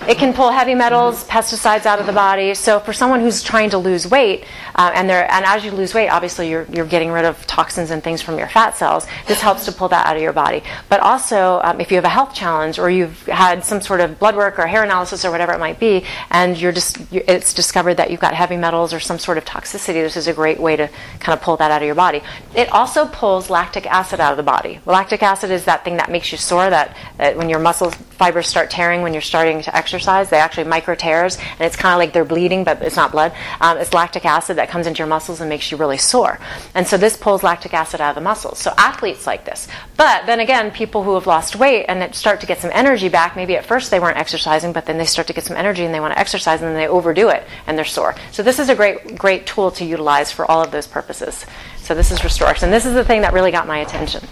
[0.07, 2.55] It can pull heavy metals, pesticides out of the body.
[2.55, 6.07] So for someone who's trying to lose weight, uh, and and as you lose weight,
[6.07, 9.05] obviously you're you're getting rid of toxins and things from your fat cells.
[9.27, 10.63] This helps to pull that out of your body.
[10.87, 14.17] But also, um, if you have a health challenge or you've had some sort of
[14.17, 17.95] blood work or hair analysis or whatever it might be, and you're just it's discovered
[17.95, 20.75] that you've got heavy metals or some sort of toxicity, this is a great way
[20.77, 22.21] to kind of pull that out of your body.
[22.55, 24.79] It also pulls lactic acid out of the body.
[24.85, 26.69] Lactic acid is that thing that makes you sore.
[26.69, 30.29] That, that when your muscle fibers start tearing when you're starting to exercise exercise.
[30.29, 33.33] They actually micro tears, and it's kind of like they're bleeding, but it's not blood.
[33.59, 36.39] Um, it's lactic acid that comes into your muscles and makes you really sore.
[36.75, 38.59] And so this pulls lactic acid out of the muscles.
[38.59, 39.67] So athletes like this.
[39.97, 43.35] But then again, people who have lost weight and start to get some energy back,
[43.35, 45.93] maybe at first they weren't exercising, but then they start to get some energy and
[45.93, 48.15] they want to exercise, and then they overdo it and they're sore.
[48.31, 51.38] So this is a great, great tool to utilize for all of those purposes.
[51.77, 54.23] So this is Restorix, and this is the thing that really got my attention.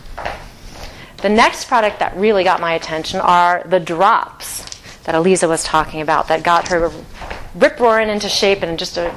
[1.22, 4.63] The next product that really got my attention are the drops
[5.06, 6.91] that Eliza was talking about that got her
[7.56, 9.13] rip roaring into shape in just a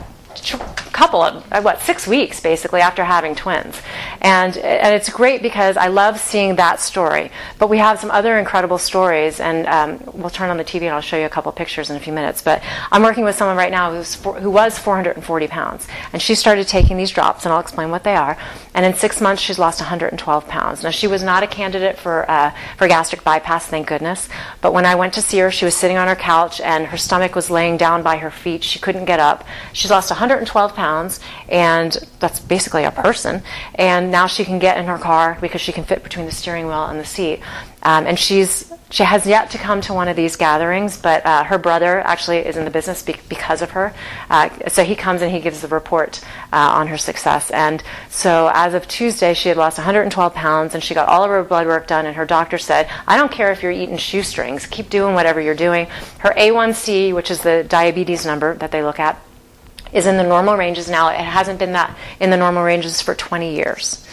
[1.00, 3.81] couple of uh, what six weeks basically after having twins.
[4.20, 7.31] And and it's great because I love seeing that story.
[7.59, 10.90] But we have some other incredible stories and um, we'll turn on the TV and
[10.90, 12.42] I'll show you a couple pictures in a few minutes.
[12.42, 15.88] But I'm working with someone right now who's for, who was 440 pounds.
[16.12, 18.37] And she started taking these drops and I'll explain what they are.
[18.74, 20.83] And in six months she's lost 112 pounds.
[20.83, 24.29] Now she was not a candidate for uh, for gastric bypass thank goodness.
[24.61, 26.98] But when I went to see her she was sitting on her couch and her
[26.98, 28.62] stomach was laying down by her feet.
[28.62, 29.46] She couldn't get up.
[29.72, 33.43] She's lost 112 pounds and that's basically a person.
[33.75, 36.66] And now she can get in her car because she can fit between the steering
[36.66, 37.40] wheel and the seat.
[37.83, 41.45] Um, and she's she has yet to come to one of these gatherings, but uh,
[41.45, 43.95] her brother actually is in the business be- because of her.
[44.29, 46.21] Uh, so he comes and he gives the report
[46.53, 47.53] uh, on her success.
[47.53, 51.31] And so as of Tuesday, she had lost 112 pounds and she got all of
[51.31, 52.05] her blood work done.
[52.05, 55.55] And her doctor said, I don't care if you're eating shoestrings, keep doing whatever you're
[55.55, 55.87] doing.
[56.19, 59.23] Her A1C, which is the diabetes number that they look at,
[59.92, 61.09] is in the normal ranges now.
[61.09, 64.05] It hasn't been that in the normal ranges for 20 years.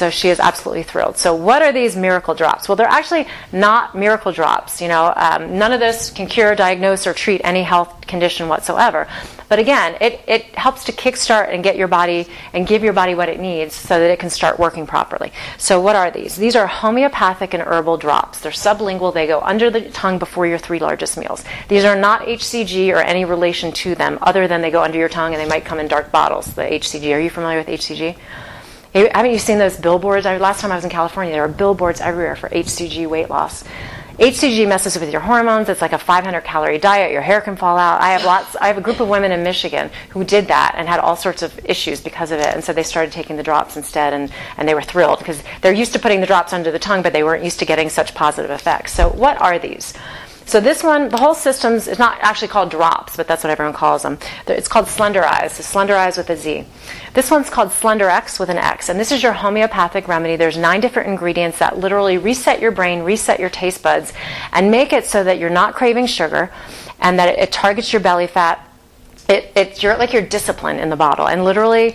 [0.00, 1.18] So she is absolutely thrilled.
[1.18, 2.66] So what are these miracle drops?
[2.66, 4.80] Well, they're actually not miracle drops.
[4.80, 9.06] You know, um, none of this can cure, diagnose, or treat any health condition whatsoever.
[9.50, 13.14] But again, it, it helps to kickstart and get your body and give your body
[13.14, 15.34] what it needs so that it can start working properly.
[15.58, 16.34] So what are these?
[16.34, 18.40] These are homeopathic and herbal drops.
[18.40, 19.12] They're sublingual.
[19.12, 21.44] They go under the tongue before your three largest meals.
[21.68, 25.10] These are not HCG or any relation to them other than they go under your
[25.10, 27.14] tongue and they might come in dark bottles, the HCG.
[27.14, 28.16] Are you familiar with HCG?
[28.92, 30.24] Haven't you seen those billboards?
[30.24, 33.62] Last time I was in California, there were billboards everywhere for HCG weight loss.
[34.18, 35.68] HCG messes with your hormones.
[35.68, 37.10] It's like a 500 calorie diet.
[37.10, 38.02] Your hair can fall out.
[38.02, 38.54] I have lots.
[38.56, 41.40] I have a group of women in Michigan who did that and had all sorts
[41.40, 42.52] of issues because of it.
[42.52, 45.72] And so they started taking the drops instead, and, and they were thrilled because they're
[45.72, 48.14] used to putting the drops under the tongue, but they weren't used to getting such
[48.14, 48.92] positive effects.
[48.92, 49.94] So what are these?
[50.50, 53.72] So this one, the whole system's is not actually called drops, but that's what everyone
[53.72, 54.18] calls them.
[54.48, 55.52] It's called Slenderiiz.
[55.52, 56.64] So Eyes with a Z.
[57.14, 60.34] This one's called Slender-X with an X, and this is your homeopathic remedy.
[60.34, 64.12] There's nine different ingredients that literally reset your brain, reset your taste buds,
[64.50, 66.52] and make it so that you're not craving sugar,
[66.98, 68.68] and that it, it targets your belly fat.
[69.28, 71.94] It, it's your, like your discipline in the bottle, and literally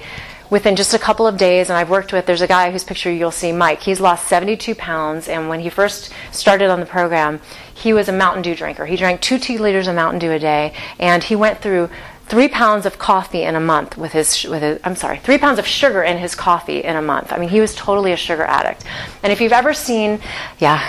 [0.49, 3.11] within just a couple of days, and I've worked with, there's a guy whose picture
[3.11, 3.81] you'll see, Mike.
[3.81, 7.41] He's lost 72 pounds, and when he first started on the program,
[7.73, 8.85] he was a Mountain Dew drinker.
[8.85, 11.89] He drank two two liters of Mountain Dew a day, and he went through
[12.27, 15.59] three pounds of coffee in a month with his with his I'm sorry, three pounds
[15.59, 17.31] of sugar in his coffee in a month.
[17.31, 18.83] I mean, he was totally a sugar addict.
[19.23, 20.19] And if you've ever seen,
[20.59, 20.81] yeah,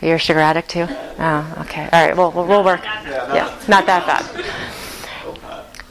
[0.00, 0.86] you're a sugar addict too.
[0.88, 1.88] Oh, okay.
[1.92, 2.16] All right.
[2.16, 2.82] Well, we'll, we'll work.
[2.84, 4.44] Yeah, not that bad.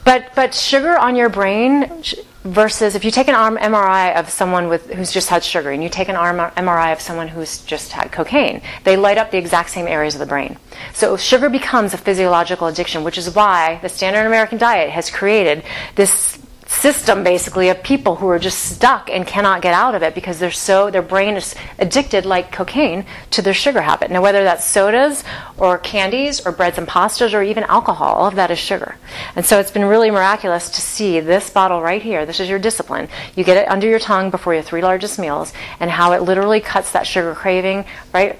[0.03, 2.03] But but sugar on your brain
[2.43, 5.89] versus if you take an MRI of someone with who's just had sugar and you
[5.89, 9.87] take an MRI of someone who's just had cocaine, they light up the exact same
[9.87, 10.57] areas of the brain.
[10.93, 15.63] So sugar becomes a physiological addiction, which is why the standard American diet has created
[15.95, 16.39] this
[16.71, 20.39] system basically of people who are just stuck and cannot get out of it because
[20.39, 24.09] they're so their brain is addicted like cocaine to their sugar habit.
[24.09, 25.23] Now whether that's sodas
[25.57, 28.95] or candies or breads and pastas or even alcohol, all of that is sugar.
[29.35, 32.25] And so it's been really miraculous to see this bottle right here.
[32.25, 33.09] This is your discipline.
[33.35, 36.61] You get it under your tongue before your three largest meals and how it literally
[36.61, 38.39] cuts that sugar craving right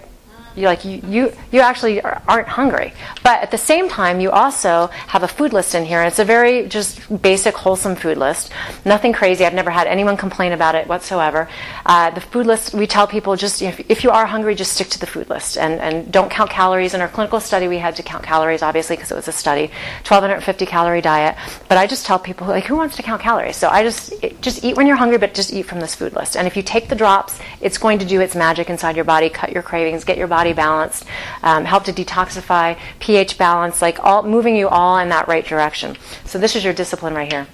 [0.55, 2.93] you like you, you you actually aren't hungry.
[3.23, 5.99] But at the same time you also have a food list in here.
[5.99, 8.51] And it's a very just basic wholesome food list.
[8.85, 9.45] Nothing crazy.
[9.45, 11.47] I've never had anyone complain about it whatsoever.
[11.85, 14.89] Uh, the food list we tell people just if, if you are hungry just stick
[14.89, 15.57] to the food list.
[15.57, 16.93] And, and don't count calories.
[16.93, 19.67] In our clinical study we had to count calories obviously because it was a study.
[20.07, 21.35] 1250 calorie diet.
[21.69, 23.55] But i just tell people like who wants to count calories?
[23.55, 26.35] So i just just eat when you're hungry but just eat from this food list.
[26.35, 29.29] And if you take the drops it's going to do its magic inside your body.
[29.29, 30.03] Cut your cravings.
[30.03, 31.05] Get your body body balanced,
[31.43, 35.95] um, help to detoxify, pH balance, like all moving you all in that right direction.
[36.25, 37.45] So this is your discipline right here.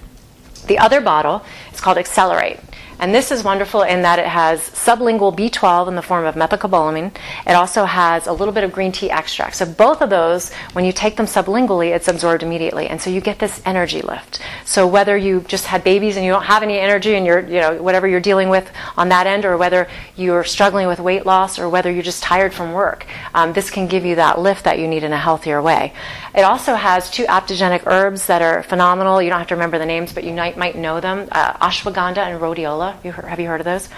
[0.68, 2.58] The other bottle is called Accelerate.
[2.98, 7.16] And this is wonderful in that it has sublingual B12 in the form of methylcobalamin.
[7.46, 9.56] It also has a little bit of green tea extract.
[9.56, 12.88] So both of those, when you take them sublingually, it's absorbed immediately.
[12.88, 14.40] And so you get this energy lift.
[14.64, 17.60] So whether you just had babies and you don't have any energy and you're, you
[17.60, 21.58] know, whatever you're dealing with on that end, or whether you're struggling with weight loss,
[21.58, 24.78] or whether you're just tired from work, um, this can give you that lift that
[24.78, 25.92] you need in a healthier way.
[26.34, 29.22] It also has two adaptogenic herbs that are phenomenal.
[29.22, 32.40] You don't have to remember the names, but you might, know them uh, ashwagandha and
[32.40, 32.87] rhodiola.
[33.04, 33.88] You heard, have you heard of those?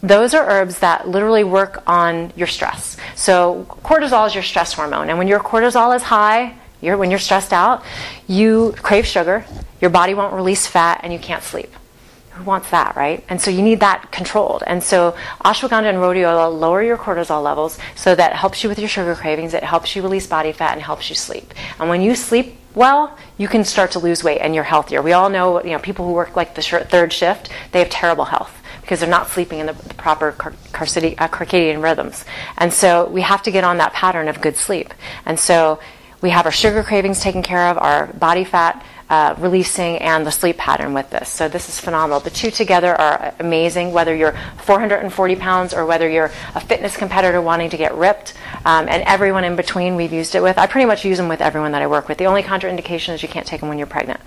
[0.00, 2.96] Those are herbs that literally work on your stress.
[3.16, 7.18] So cortisol is your stress hormone, and when your cortisol is high, you're, when you're
[7.18, 7.82] stressed out,
[8.26, 9.44] you crave sugar,
[9.80, 11.72] your body won't release fat, and you can't sleep.
[12.38, 13.24] Who wants that, right?
[13.28, 14.62] And so you need that controlled.
[14.64, 18.88] And so ashwagandha and rhodiola lower your cortisol levels so that helps you with your
[18.88, 21.52] sugar cravings, it helps you release body fat, and helps you sleep.
[21.80, 25.02] And when you sleep well, you can start to lose weight and you're healthier.
[25.02, 28.26] We all know, you know, people who work like the third shift, they have terrible
[28.26, 32.24] health because they're not sleeping in the, the proper car- uh, circadian rhythms.
[32.56, 34.94] And so we have to get on that pattern of good sleep.
[35.26, 35.80] And so
[36.20, 40.30] we have our sugar cravings taken care of, our body fat uh, releasing and the
[40.30, 41.28] sleep pattern with this.
[41.28, 42.20] So this is phenomenal.
[42.20, 47.40] The two together are amazing, whether you're 440 pounds or whether you're a fitness competitor
[47.40, 50.58] wanting to get ripped, um, and everyone in between we've used it with.
[50.58, 52.18] I pretty much use them with everyone that I work with.
[52.18, 54.20] The only contraindication is you can't take them when you're pregnant.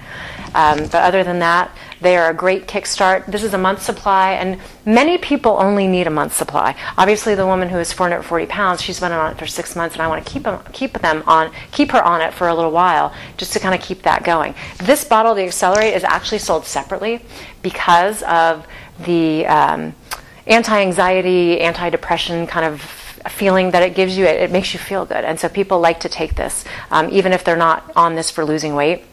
[0.54, 3.28] Um, but other than that, they are a great kickstart.
[3.28, 6.76] This is a month supply, and many people only need a month supply.
[6.98, 10.02] Obviously, the woman who is 440 pounds, she's been on it for six months, and
[10.02, 12.72] I want to keep them, keep them on, keep her on it for a little
[12.72, 14.56] while, just to kind of keep that going.
[14.80, 17.22] This bottle, the Accelerate, is actually sold separately
[17.62, 18.66] because of
[19.06, 19.94] the um,
[20.48, 22.82] anti-anxiety, anti-depression kind of
[23.30, 24.26] feeling that it gives you.
[24.26, 27.32] It, it, makes you feel good, and so people like to take this, um, even
[27.32, 29.04] if they're not on this for losing weight.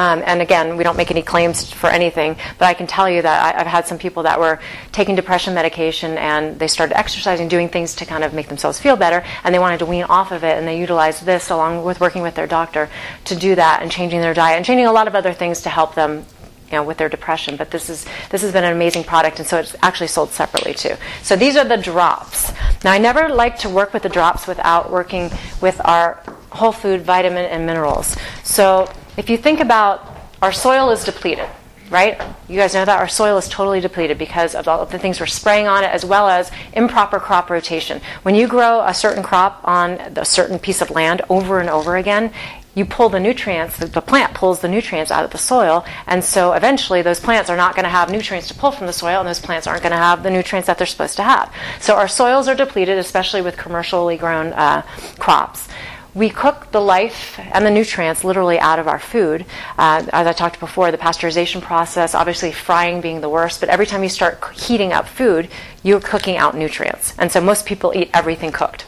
[0.00, 3.20] Um, and again, we don't make any claims for anything, but I can tell you
[3.20, 4.58] that I, have had some people that were
[4.92, 8.96] taking depression medication and they started exercising, doing things to kind of make themselves feel
[8.96, 12.00] better, and they wanted to wean off of it, and they utilized this along with
[12.00, 12.88] working with their doctor
[13.26, 15.68] to do that and changing their diet and changing a lot of other things to
[15.68, 16.24] help them
[16.70, 17.56] you know, with their depression.
[17.56, 20.74] But this is this has been an amazing product, and so it's actually sold separately
[20.74, 20.96] too.
[21.22, 22.52] So these are the drops.
[22.84, 25.30] Now I never like to work with the drops without working
[25.60, 28.16] with our whole food vitamin and minerals.
[28.44, 31.48] So if you think about our soil is depleted,
[31.90, 32.20] right?
[32.48, 35.18] You guys know that our soil is totally depleted because of all of the things
[35.18, 38.00] we're spraying on it, as well as improper crop rotation.
[38.22, 41.96] When you grow a certain crop on a certain piece of land over and over
[41.96, 42.32] again,
[42.74, 46.52] you pull the nutrients, the, plant pulls the nutrients out of the soil, and so
[46.52, 49.28] eventually those plants are not going to have nutrients to pull from the soil, and
[49.28, 51.52] those plants aren't going to have the nutrients that they're supposed to have.
[51.80, 54.82] So our soils are depleted, especially with commercially grown uh,
[55.18, 55.68] crops
[56.14, 59.44] we cook the life and the nutrients literally out of our food.
[59.78, 63.86] Uh, as I talked before, the pasteurization process, obviously frying being the worst, but every
[63.86, 65.48] time you start heating up food,
[65.82, 67.14] you're cooking out nutrients.
[67.18, 68.86] And so most people eat everything cooked.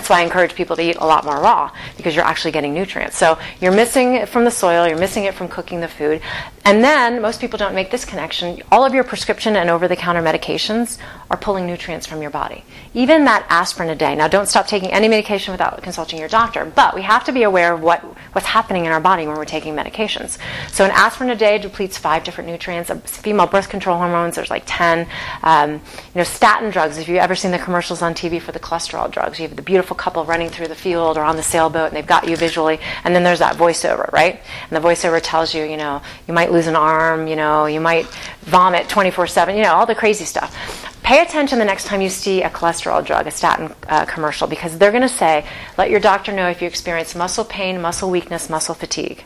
[0.00, 2.72] That's why I encourage people to eat a lot more raw because you're actually getting
[2.72, 3.18] nutrients.
[3.18, 6.22] So you're missing it from the soil, you're missing it from cooking the food.
[6.64, 8.62] And then most people don't make this connection.
[8.70, 10.98] All of your prescription and over the counter medications
[11.30, 12.64] are pulling nutrients from your body.
[12.92, 14.14] Even that aspirin a day.
[14.14, 17.44] Now, don't stop taking any medication without consulting your doctor, but we have to be
[17.44, 18.00] aware of what,
[18.32, 20.38] what's happening in our body when we're taking medications.
[20.70, 22.90] So, an aspirin a day depletes five different nutrients.
[23.10, 25.06] Female birth control hormones, there's like 10.
[25.42, 25.80] Um, you
[26.16, 29.38] know, statin drugs, if you've ever seen the commercials on TV for the cholesterol drugs,
[29.38, 32.06] you have the beautiful couple running through the field or on the sailboat and they've
[32.06, 34.40] got you visually, and then there's that voiceover, right?
[34.68, 37.80] And the voiceover tells you, you know, you might lose an arm, you know, you
[37.80, 38.06] might
[38.42, 40.54] vomit 24 7, you know, all the crazy stuff.
[41.02, 44.78] Pay attention the next time you see a cholesterol drug, a statin uh, commercial, because
[44.78, 45.46] they're going to say,
[45.76, 49.24] let your doctor know if you experience muscle pain, muscle weakness, muscle fatigue.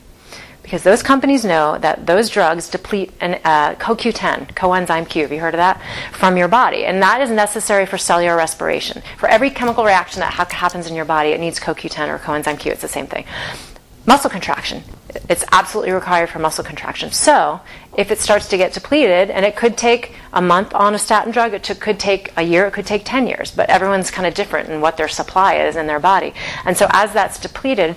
[0.62, 5.40] Because those companies know that those drugs deplete an, uh, CoQ10, coenzyme Q, have you
[5.40, 5.78] heard of that?
[6.12, 6.86] From your body.
[6.86, 9.02] And that is necessary for cellular respiration.
[9.18, 12.58] For every chemical reaction that ha- happens in your body, it needs CoQ10 or coenzyme
[12.58, 12.72] Q.
[12.72, 13.26] It's the same thing
[14.06, 14.82] muscle contraction.
[15.28, 17.10] It's absolutely required for muscle contraction.
[17.10, 17.60] So,
[17.96, 21.32] if it starts to get depleted, and it could take a month on a statin
[21.32, 24.34] drug, it could take a year, it could take 10 years, but everyone's kind of
[24.34, 26.34] different in what their supply is in their body.
[26.64, 27.96] And so, as that's depleted,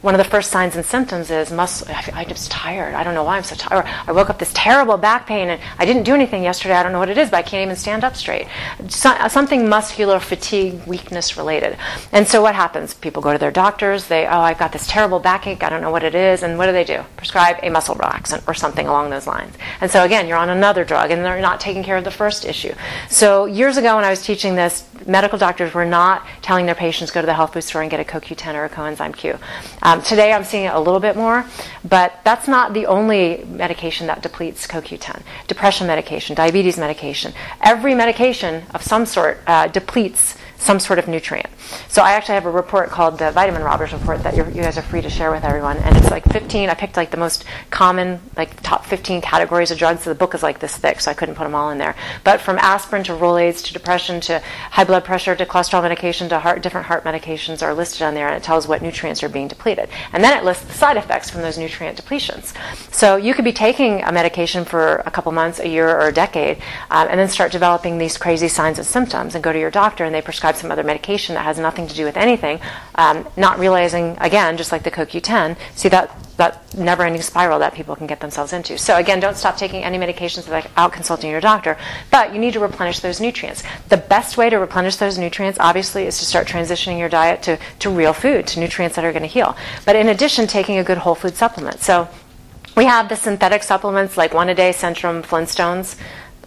[0.00, 1.88] one of the first signs and symptoms is muscle.
[2.14, 2.94] I'm just tired.
[2.94, 3.84] I don't know why I'm so tired.
[4.06, 6.74] I woke up this terrible back pain and I didn't do anything yesterday.
[6.74, 8.46] I don't know what it is, but I can't even stand up straight.
[8.88, 11.76] So, uh, something muscular fatigue, weakness related.
[12.12, 12.94] And so what happens?
[12.94, 14.06] People go to their doctors.
[14.06, 15.64] They, oh, I've got this terrible backache.
[15.64, 16.44] I don't know what it is.
[16.44, 17.02] And what do they do?
[17.16, 19.56] Prescribe a muscle relaxant or something along those lines.
[19.80, 22.44] And so again, you're on another drug and they're not taking care of the first
[22.44, 22.72] issue.
[23.08, 27.10] So years ago when I was teaching this, medical doctors were not telling their patients
[27.10, 29.38] go to the health food store and get a CoQ10 or a coenzyme Q.
[29.82, 31.44] Um, today I'm seeing it a little bit more,
[31.84, 35.22] but that's not the only medication that depletes CoQ10.
[35.46, 41.48] Depression medication, diabetes medication, every medication of some sort uh, depletes some sort of nutrient.
[41.88, 44.82] So I actually have a report called the Vitamin Robbers Report that you guys are
[44.82, 46.68] free to share with everyone, and it's like 15.
[46.68, 50.02] I picked like the most common, like top 15 categories of drugs.
[50.02, 51.94] So the book is like this thick, so I couldn't put them all in there.
[52.24, 54.40] But from aspirin to Rolaids to depression to
[54.70, 58.28] high blood pressure to cholesterol medication to heart, different heart medications are listed on there,
[58.28, 61.30] and it tells what nutrients are being depleted, and then it lists the side effects
[61.30, 62.54] from those nutrient depletions.
[62.92, 66.12] So you could be taking a medication for a couple months, a year, or a
[66.12, 66.58] decade,
[66.90, 70.04] um, and then start developing these crazy signs and symptoms, and go to your doctor,
[70.04, 72.60] and they prescribe some other medication that has nothing to do with anything,
[72.94, 77.74] um, not realizing, again, just like the CoQ10, see that, that never ending spiral that
[77.74, 78.78] people can get themselves into.
[78.78, 81.76] So, again, don't stop taking any medications without consulting your doctor,
[82.10, 83.62] but you need to replenish those nutrients.
[83.88, 87.58] The best way to replenish those nutrients, obviously, is to start transitioning your diet to,
[87.80, 89.56] to real food, to nutrients that are going to heal.
[89.84, 91.80] But in addition, taking a good whole food supplement.
[91.80, 92.08] So,
[92.76, 95.98] we have the synthetic supplements like one a day Centrum Flintstones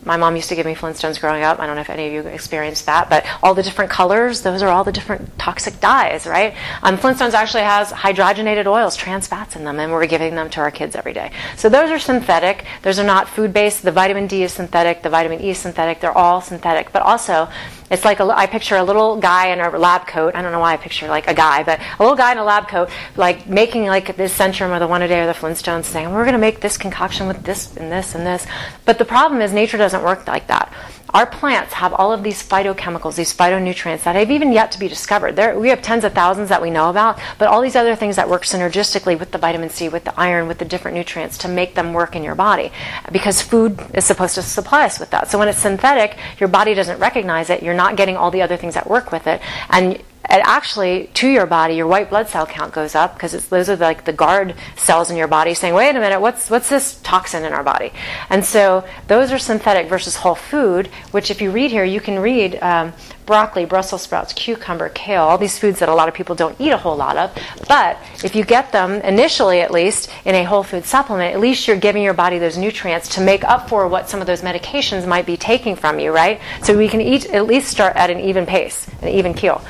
[0.04, 1.60] my mom used to give me Flintstones growing up.
[1.60, 4.62] I don't know if any of you experienced that, but all the different colors, those
[4.62, 6.56] are all the different toxic dyes, right?
[6.82, 10.60] Um, Flintstones actually has hydrogenated oils, trans fats in them, and we're giving them to
[10.60, 11.32] our kids every day.
[11.56, 12.66] So those are synthetic.
[12.82, 13.84] Those are not food based.
[13.84, 15.04] The vitamin D is synthetic.
[15.04, 15.99] The vitamin E is synthetic.
[15.99, 16.91] They're all synthetic.
[16.91, 17.49] But also,
[17.92, 20.34] it's like a, I picture a little guy in a lab coat.
[20.34, 22.44] I don't know why I picture like a guy, but a little guy in a
[22.44, 25.84] lab coat, like making like this Centrum or the One a Day or the Flintstones,
[25.84, 28.48] saying, "We're going to make this concoction with this and this and this."
[28.86, 30.74] But the problem is, nature doesn't work like that.
[31.14, 34.88] Our plants have all of these phytochemicals, these phytonutrients that have even yet to be
[34.88, 35.36] discovered.
[35.36, 38.16] There, we have tens of thousands that we know about, but all these other things
[38.16, 41.47] that work synergistically with the vitamin C, with the iron, with the different nutrients to
[41.47, 42.72] make them work in your body.
[43.12, 45.30] Because food is supposed to supply us with that.
[45.30, 47.62] So when it's synthetic, your body doesn't recognize it.
[47.64, 49.41] You're not getting all the other things that work with it.
[49.70, 53.69] And and actually to your body your white blood cell count goes up because those
[53.69, 56.99] are like the guard cells in your body saying wait a minute what's what's this
[57.03, 57.91] toxin in our body?
[58.30, 62.19] And so those are synthetic versus whole food which if you read here you can
[62.19, 62.93] read um,
[63.26, 66.72] broccoli brussels sprouts cucumber kale all these foods that a lot of people don't eat
[66.72, 67.36] a whole lot of.
[67.67, 71.67] But if you get them initially at least in a whole food supplement at least
[71.67, 75.07] you're giving your body those nutrients to make up for what some of those medications
[75.07, 76.39] might be taking from you right?
[76.63, 79.61] So we can eat at least start at an even pace an even keel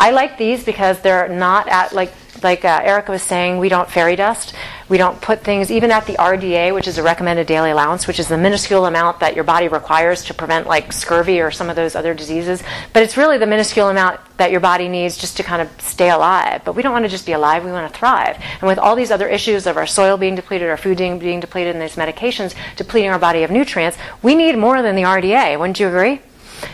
[0.00, 2.10] I like these because they're not at like
[2.42, 4.54] like uh, Erica was saying, we don't fairy dust.
[4.88, 8.18] We don't put things even at the RDA, which is a recommended daily allowance, which
[8.18, 11.76] is the minuscule amount that your body requires to prevent like scurvy or some of
[11.76, 12.62] those other diseases.
[12.94, 16.08] But it's really the minuscule amount that your body needs just to kind of stay
[16.08, 16.62] alive.
[16.64, 18.38] But we don't want to just be alive; we want to thrive.
[18.60, 21.40] And with all these other issues of our soil being depleted, our food being, being
[21.40, 25.58] depleted, and these medications depleting our body of nutrients, we need more than the RDA.
[25.58, 26.22] Wouldn't you agree?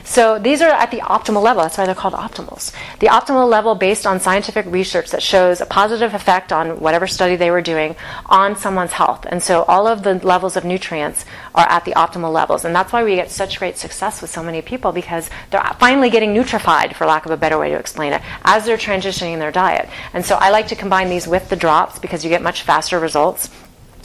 [0.04, 1.62] So these are at the optimal level.
[1.62, 2.72] That's why they're called optimals.
[3.00, 7.36] The optimal level based on scientific research that shows a positive effect on whatever study
[7.36, 9.26] they were doing on someone's health.
[9.28, 11.24] And so all of the levels of nutrients
[11.54, 12.64] are at the optimal levels.
[12.64, 16.10] And that's why we get such great success with so many people because they're finally
[16.10, 19.52] getting nutrified, for lack of a better way to explain it, as they're transitioning their
[19.52, 19.88] diet.
[20.12, 22.98] And so I like to combine these with the drops because you get much faster
[22.98, 23.50] results.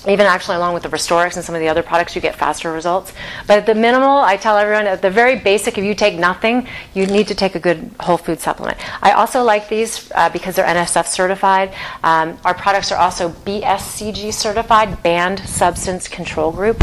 [0.07, 2.71] Even actually along with the Restorix and some of the other products, you get faster
[2.71, 3.13] results.
[3.47, 6.67] But at the minimal, I tell everyone at the very basic, if you take nothing,
[6.93, 8.77] you need to take a good whole food supplement.
[9.03, 11.73] I also like these uh, because they're NSF certified.
[12.03, 16.81] Um, our products are also BSCG certified, Banned Substance Control Group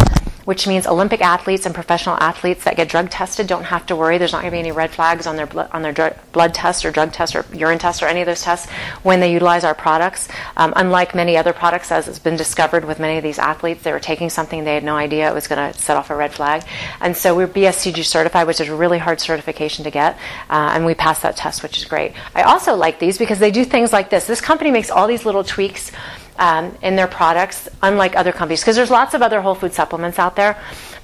[0.49, 4.16] which means Olympic athletes and professional athletes that get drug tested don't have to worry.
[4.16, 6.86] There's not going to be any red flags on their blood, on their blood test
[6.86, 8.66] or drug test or urine test or any of those tests
[9.03, 10.26] when they utilize our products.
[10.57, 13.92] Um, unlike many other products, as has been discovered with many of these athletes, they
[13.92, 16.32] were taking something they had no idea it was going to set off a red
[16.32, 16.62] flag.
[17.03, 20.16] And so we're BSCG certified, which is a really hard certification to get,
[20.49, 22.14] uh, and we passed that test, which is great.
[22.34, 24.26] I also like these because they do things like this.
[24.26, 25.92] This company makes all these little tweaks
[26.39, 28.61] um, in their products, unlike other companies.
[28.61, 30.57] Because there's lots of other whole food supplements out there,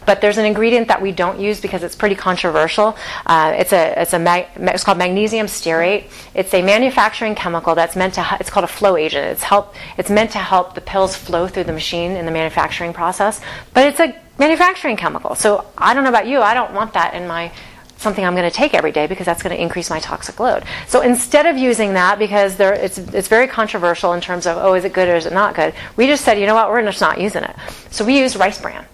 [0.07, 2.97] but there's an ingredient that we don't use because it's pretty controversial.
[3.27, 6.11] Uh, it's a it's a mag, it's called magnesium stearate.
[6.35, 9.27] It's a manufacturing chemical that's meant to it's called a flow agent.
[9.27, 12.93] It's help it's meant to help the pills flow through the machine in the manufacturing
[12.93, 13.41] process,
[13.73, 15.35] but it's a manufacturing chemical.
[15.35, 17.53] So I don't know about you, I don't want that in my
[17.97, 20.65] something I'm going to take every day because that's going to increase my toxic load.
[20.87, 24.75] So instead of using that because there, it's, it's very controversial in terms of, oh,
[24.75, 26.83] is it good or is it not good, we just said, you know what, we're
[26.83, 27.57] just not using it.
[27.91, 28.85] So we use rice bran.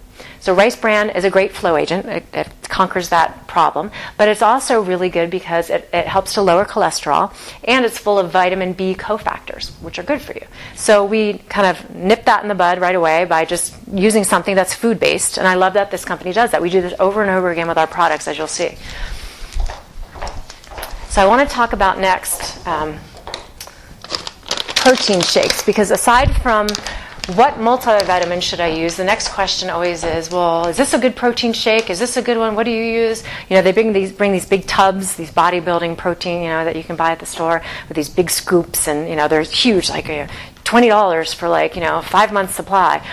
[0.41, 2.07] So rice bran is a great flow agent.
[2.07, 3.91] It, it, conquers that problem.
[4.17, 7.33] But it's also really good because it, it, helps to lower cholesterol
[7.65, 10.45] and it's full of vitamin B cofactors, which are good for you.
[10.75, 14.55] So we kind of nip that in the bud right away by just using something
[14.55, 15.37] that's food based.
[15.37, 16.61] And I love that this company does that.
[16.61, 18.77] We do this over and over again with our products, as you'll see.
[21.09, 22.97] So I want to talk about next um,
[24.77, 26.67] protein shakes because aside from
[27.35, 28.97] what multivitamin should I use?
[28.97, 31.89] The next question always is, well, is this a good protein shake?
[31.89, 32.55] Is this a good one?
[32.55, 33.23] What do you use?
[33.49, 36.75] You know, they bring these bring these big tubs, these bodybuilding protein, you know, that
[36.75, 39.89] you can buy at the store with these big scoops, and you know, they're huge,
[39.89, 40.27] like a
[40.63, 43.05] $20 for like, you know, five months supply.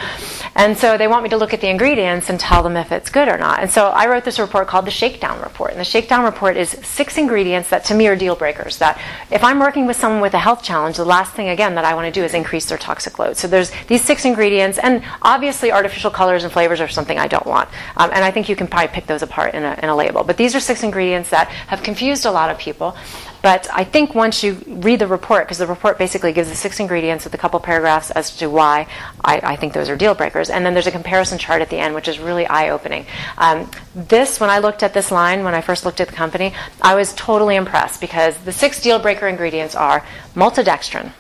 [0.55, 3.11] And so they want me to look at the ingredients and tell them if it's
[3.11, 3.61] good or not.
[3.61, 5.71] And so I wrote this report called the Shakedown Report.
[5.71, 8.79] And the Shakedown Report is six ingredients that to me are deal breakers.
[8.79, 11.85] That if I'm working with someone with a health challenge, the last thing again that
[11.85, 13.37] I want to do is increase their toxic load.
[13.37, 17.47] So there's these six ingredients, and obviously artificial colors and flavors are something I don't
[17.47, 17.69] want.
[17.97, 20.25] Um, and I think you can probably pick those apart in a, in a label.
[20.25, 22.97] But these are six ingredients that have confused a lot of people.
[23.41, 26.81] But I think once you read the report, because the report basically gives the six
[26.81, 28.89] ingredients with a couple paragraphs as to why
[29.25, 31.77] I, I, think those are deal breakers, and then there's a comparison chart at the
[31.77, 33.07] end, which is really eye opening.
[33.37, 36.53] Um, this, when I looked at this line, when I first looked at the company,
[36.83, 41.13] I was totally impressed because the six deal breaker ingredients are maltodextrin,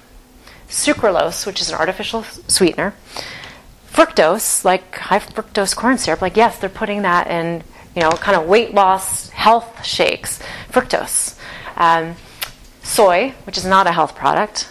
[0.68, 2.94] sucralose, which is an artificial sweetener,
[3.92, 7.62] fructose, like high fructose corn syrup, like yes, they're putting that in,
[7.94, 10.40] you know, kind of weight loss health shakes,
[10.70, 11.37] fructose
[11.78, 12.14] um,
[12.82, 14.68] soy, which is not a health product,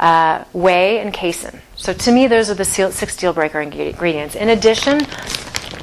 [0.00, 1.60] uh, whey, and casein.
[1.76, 4.34] So to me, those are the six deal breaker ingredients.
[4.34, 5.06] In addition,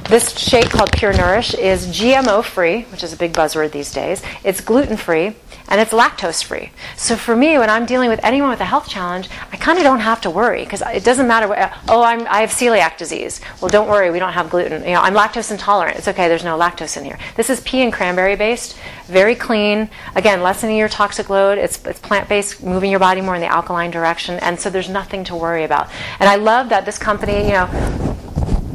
[0.08, 4.22] this shake called Pure Nourish is GMO free, which is a big buzzword these days.
[4.44, 5.34] It's gluten free
[5.68, 6.70] and it's lactose free.
[6.96, 9.84] So for me, when I'm dealing with anyone with a health challenge, I kind of
[9.84, 11.48] don't have to worry because it doesn't matter.
[11.48, 13.40] What, oh, I'm, I have celiac disease.
[13.60, 14.82] Well, don't worry, we don't have gluten.
[14.82, 15.98] You know, I'm lactose intolerant.
[15.98, 16.28] It's okay.
[16.28, 17.18] There's no lactose in here.
[17.36, 19.88] This is pea and cranberry based, very clean.
[20.14, 21.58] Again, lessening your toxic load.
[21.58, 24.88] It's, it's plant based, moving your body more in the alkaline direction, and so there's
[24.88, 25.88] nothing to worry about.
[26.20, 28.10] And I love that this company, you know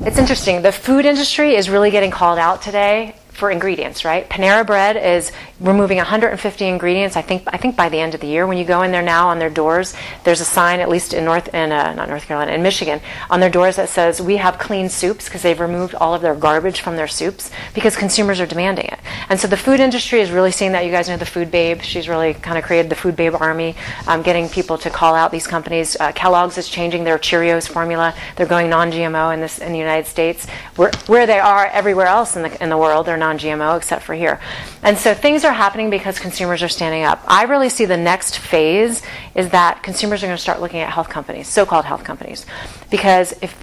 [0.02, 0.62] it's interesting.
[0.62, 4.30] The food industry is really getting called out today for ingredients, right?
[4.30, 7.16] Panera Bread is removing 150 ingredients.
[7.16, 9.02] I think I think by the end of the year, when you go in there
[9.02, 12.26] now on their doors, there's a sign, at least in North in uh, not North
[12.26, 15.96] Carolina, in Michigan, on their doors that says we have clean soups because they've removed
[15.96, 19.00] all of their garbage from their soups because consumers are demanding it.
[19.30, 20.86] And so the food industry is really seeing that.
[20.86, 21.82] You guys know the Food Babe.
[21.82, 23.76] She's really kind of created the Food Babe army,
[24.08, 25.96] um, getting people to call out these companies.
[26.00, 28.14] Uh, Kellogg's is changing their Cheerios formula.
[28.36, 32.36] They're going non-GMO in this in the United States, where where they are everywhere else
[32.36, 33.06] in the in the world.
[33.06, 34.40] They're non non-GMO except for here.
[34.84, 37.24] And so things are happening because consumers are standing up.
[37.28, 39.02] I really see the next phase
[39.36, 42.46] is that consumers are going to start looking at health companies, so-called health companies,
[42.90, 43.54] because if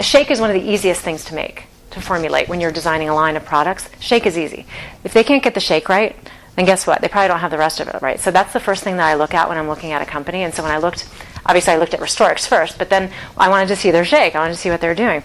[0.00, 3.14] shake is one of the easiest things to make to formulate when you're designing a
[3.14, 3.88] line of products.
[4.00, 4.66] Shake is easy.
[5.04, 6.16] If they can't get the shake right,
[6.56, 7.00] then guess what?
[7.00, 8.18] They probably don't have the rest of it right.
[8.18, 10.42] So that's the first thing that I look at when I'm looking at a company.
[10.42, 11.08] And so when I looked,
[11.46, 14.34] obviously I looked at Restorix first, but then I wanted to see their shake.
[14.34, 15.22] I wanted to see what they're doing.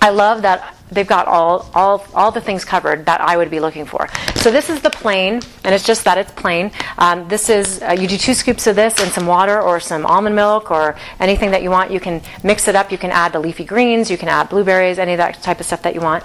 [0.00, 3.60] I love that they've got all, all, all the things covered that I would be
[3.60, 4.08] looking for.
[4.36, 6.70] So this is the plain, and it's just that it's plain.
[6.98, 10.06] Um, this is, uh, you do two scoops of this and some water or some
[10.06, 11.90] almond milk or anything that you want.
[11.90, 12.92] You can mix it up.
[12.92, 14.10] You can add the leafy greens.
[14.10, 16.22] You can add blueberries, any of that type of stuff that you want.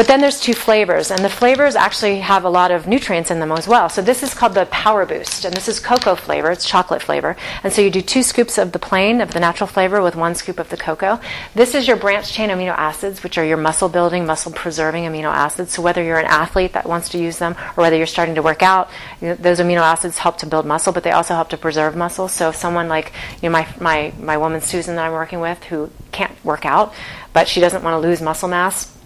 [0.00, 3.38] But then there's two flavors, and the flavors actually have a lot of nutrients in
[3.38, 3.90] them as well.
[3.90, 7.36] So this is called the Power Boost, and this is cocoa flavor, it's chocolate flavor.
[7.62, 10.34] And so you do two scoops of the plain, of the natural flavor, with one
[10.34, 11.20] scoop of the cocoa.
[11.54, 15.24] This is your branched chain amino acids, which are your muscle building, muscle preserving amino
[15.24, 15.74] acids.
[15.74, 18.42] So whether you're an athlete that wants to use them, or whether you're starting to
[18.42, 18.88] work out,
[19.20, 21.94] you know, those amino acids help to build muscle, but they also help to preserve
[21.94, 22.26] muscle.
[22.26, 25.62] So if someone like, you know, my, my, my woman Susan that I'm working with
[25.64, 26.94] who can't work out,
[27.34, 28.96] but she doesn't want to lose muscle mass,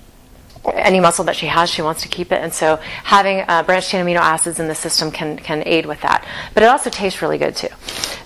[0.72, 2.40] any muscle that she has, she wants to keep it.
[2.40, 6.00] And so having uh, branched chain amino acids in the system can, can aid with
[6.02, 6.26] that.
[6.54, 7.68] But it also tastes really good too.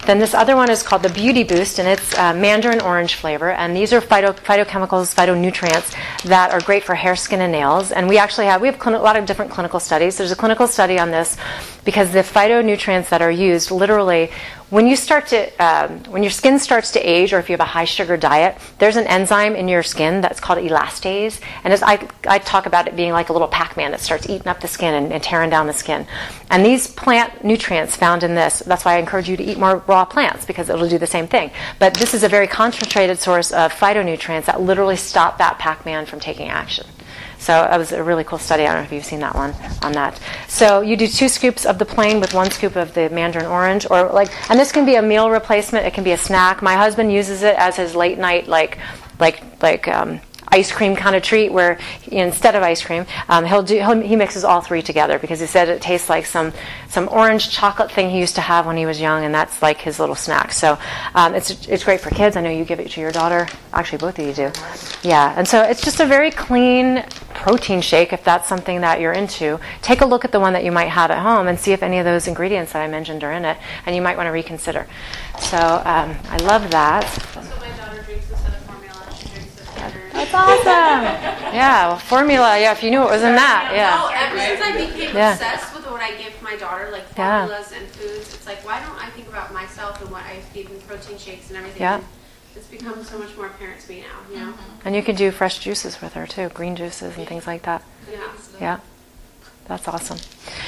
[0.07, 3.51] Then this other one is called the Beauty Boost, and it's uh, mandarin orange flavor.
[3.51, 7.93] And these are phyto, phytochemicals, phytonutrients that are great for hair, skin, and nails.
[7.93, 10.17] And we actually have we have a lot of different clinical studies.
[10.17, 11.37] There's a clinical study on this
[11.85, 14.31] because the phytonutrients that are used literally
[14.71, 17.61] when you start to um, when your skin starts to age or if you have
[17.61, 21.41] a high sugar diet there's an enzyme in your skin that's called elastase.
[21.65, 24.49] And as I, I talk about it being like a little pac-man that starts eating
[24.49, 26.07] up the skin and, and tearing down the skin.
[26.51, 29.83] And these plant nutrients found in this that's why i encourage you to eat more
[29.87, 31.51] raw plants because it'll do the same thing.
[31.79, 36.21] But this is a very concentrated source of phytonutrients that literally stop that pac-man from
[36.21, 36.87] taking action
[37.39, 38.65] so that was a really cool study.
[38.65, 40.21] I don't know if you've seen that one on that.
[40.49, 43.87] So you do two scoops of the plain with one scoop of the mandarin orange,
[43.91, 45.87] or like, and this can be a meal replacement.
[45.87, 46.63] It can be a snack.
[46.63, 48.79] My husband uses it as his late night like,
[49.19, 49.89] like, like.
[49.89, 50.21] Um,
[50.51, 54.17] ice cream kind of treat where instead of ice cream um, he'll do he'll, he
[54.17, 56.53] mixes all three together because he said it tastes like some
[56.89, 59.79] some orange chocolate thing he used to have when he was young and that's like
[59.79, 60.53] his little snack.
[60.53, 60.79] So
[61.15, 62.37] um, it's it's great for kids.
[62.37, 63.47] I know you give it to your daughter.
[63.73, 64.51] Actually both of you do.
[65.03, 65.35] Yeah.
[65.37, 69.61] And so it's just a very clean protein shake if that's something that you're into.
[69.83, 71.83] Take a look at the one that you might have at home and see if
[71.83, 74.33] any of those ingredients that I mentioned are in it and you might want to
[74.33, 74.87] reconsider.
[75.39, 77.05] So um, I love that
[80.19, 81.55] that's awesome.
[81.55, 82.59] Yeah, well, formula.
[82.61, 83.71] Yeah, if you knew it was in that.
[83.75, 83.97] Yeah.
[83.97, 85.33] No, ever since I became yeah.
[85.33, 87.79] obsessed with what I give my daughter, like formulas yeah.
[87.79, 90.81] and foods, it's like, why don't I think about myself and what I feed in
[90.83, 91.83] protein shakes and everything?
[91.83, 92.01] Yeah.
[92.55, 94.53] it's become so much more apparent to me now, you know?
[94.53, 94.87] Mm-hmm.
[94.87, 97.83] And you can do fresh juices with her too, green juices and things like that.
[98.11, 98.33] Yeah.
[98.61, 98.81] Yeah.
[99.69, 100.17] That's awesome.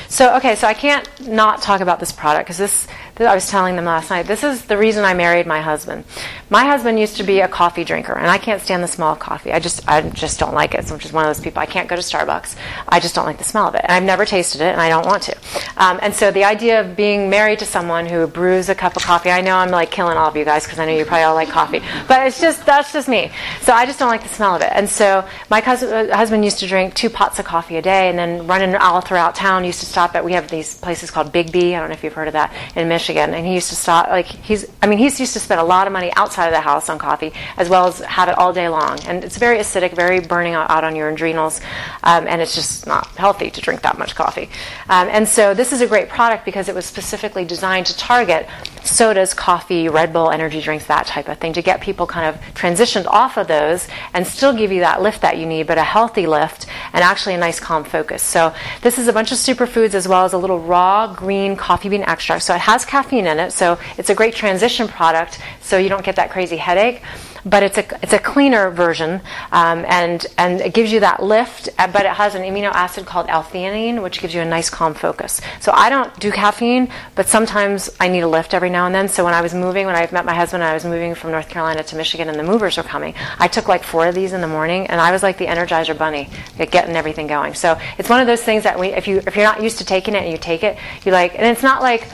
[0.09, 3.49] So, okay, so I can't not talk about this product because this, this, I was
[3.49, 6.05] telling them last night, this is the reason I married my husband.
[6.51, 9.21] My husband used to be a coffee drinker, and I can't stand the smell of
[9.21, 9.53] coffee.
[9.53, 10.85] I just, I just don't like it.
[10.89, 11.63] So I'm just one of those people.
[11.63, 12.57] I can't go to Starbucks.
[12.89, 13.83] I just don't like the smell of it.
[13.85, 15.37] And I've never tasted it, and I don't want to.
[15.77, 19.05] Um, and so the idea of being married to someone who brews a cup of
[19.05, 21.23] coffee, I know I'm like killing all of you guys because I know you probably
[21.23, 23.31] all like coffee, but it's just, that's just me.
[23.61, 24.73] So I just don't like the smell of it.
[24.75, 28.11] And so my cousin, uh, husband used to drink two pots of coffee a day
[28.11, 29.65] and then running all throughout town.
[29.65, 31.77] Used to stop at we have these places called Biggby.
[31.77, 33.35] I don't know if you've heard of that in Michigan.
[33.35, 35.87] And he used to stop like he's I mean he's used to spend a lot
[35.87, 38.69] of money outside of the house on coffee as well as have it all day
[38.69, 38.99] long.
[39.07, 41.61] And it's very acidic, very burning out, on your adrenals,
[42.05, 44.49] um, and it's just not healthy to drink that much coffee.
[44.89, 48.49] Um, and so this is a great product because it was specifically designed to target
[48.85, 52.41] sodas, coffee, Red Bull, energy drinks, that type of thing to get people kind of
[52.55, 55.83] transitioned off of those and still give you that lift that you need, but a
[55.83, 58.23] healthy lift and actually a nice calm focus.
[58.23, 61.89] So this is a bunch of superfoods as well as a little raw green coffee
[61.89, 62.43] bean extract.
[62.45, 66.05] So it has caffeine in it, so it's a great transition product so you don't
[66.05, 67.03] get that crazy headache
[67.45, 69.21] but it's a it's a cleaner version,
[69.53, 71.69] um, and and it gives you that lift.
[71.79, 74.95] Uh, but it has an amino acid called L-theanine, which gives you a nice calm
[74.95, 75.41] focus.
[75.61, 79.09] So I don't do caffeine, but sometimes I need a lift every now and then.
[79.09, 81.49] So when I was moving, when I met my husband, I was moving from North
[81.49, 83.15] Carolina to Michigan, and the movers were coming.
[83.39, 85.97] I took like four of these in the morning, and I was like the Energizer
[85.97, 86.29] Bunny,
[86.71, 87.55] getting everything going.
[87.55, 89.85] So it's one of those things that we, if you if you're not used to
[89.85, 92.09] taking it and you take it, you like, and it's not like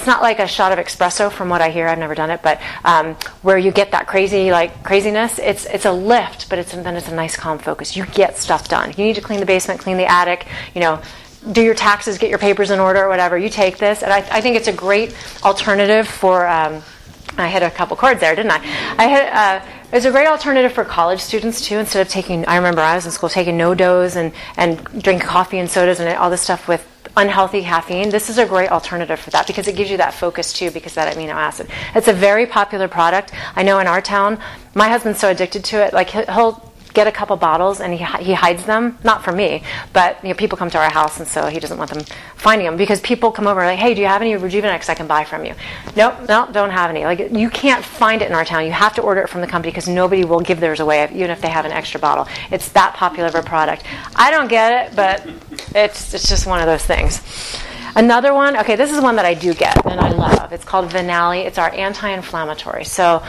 [0.00, 1.86] it's not like a shot of espresso from what I hear.
[1.86, 5.38] I've never done it, but um, where you get that crazy like craziness.
[5.38, 7.94] It's it's a lift, but it's then it's a nice calm focus.
[7.94, 8.94] You get stuff done.
[8.96, 10.46] You need to clean the basement, clean the attic.
[10.74, 11.02] You know,
[11.52, 13.36] do your taxes, get your papers in order, or whatever.
[13.36, 16.48] You take this, and I, I think it's a great alternative for.
[16.48, 16.82] Um,
[17.36, 18.60] I hit a couple chords there, didn't I?
[18.96, 19.32] I hit.
[19.34, 19.60] Uh,
[19.92, 21.76] it's a great alternative for college students too.
[21.76, 25.58] Instead of taking, I remember I was in school taking NoDoz and and drinking coffee
[25.58, 26.86] and sodas and all this stuff with
[27.20, 30.52] unhealthy caffeine, this is a great alternative for that because it gives you that focus
[30.52, 31.68] too because that amino acid.
[31.94, 33.32] It's a very popular product.
[33.54, 34.38] I know in our town,
[34.74, 38.34] my husband's so addicted to it, like he'll get a couple bottles and he, he
[38.34, 38.98] hides them.
[39.04, 39.62] Not for me
[39.92, 42.04] but you know, people come to our house and so he doesn't want them
[42.36, 45.06] finding them because people come over like hey do you have any rejuvenex i can
[45.06, 45.54] buy from you?
[45.96, 47.04] Nope nope don't have any.
[47.04, 48.64] Like you can't find it in our town.
[48.64, 51.30] You have to order it from the company because nobody will give theirs away even
[51.30, 52.26] if they have an extra bottle.
[52.50, 53.84] It's that popular of a product.
[54.14, 55.26] I don't get it but
[55.74, 57.22] it's, it's just one of those things.
[57.96, 60.52] Another one, okay, this is one that I do get and I love.
[60.52, 61.44] It's called Vinali.
[61.44, 62.84] It's our anti inflammatory.
[62.84, 63.22] So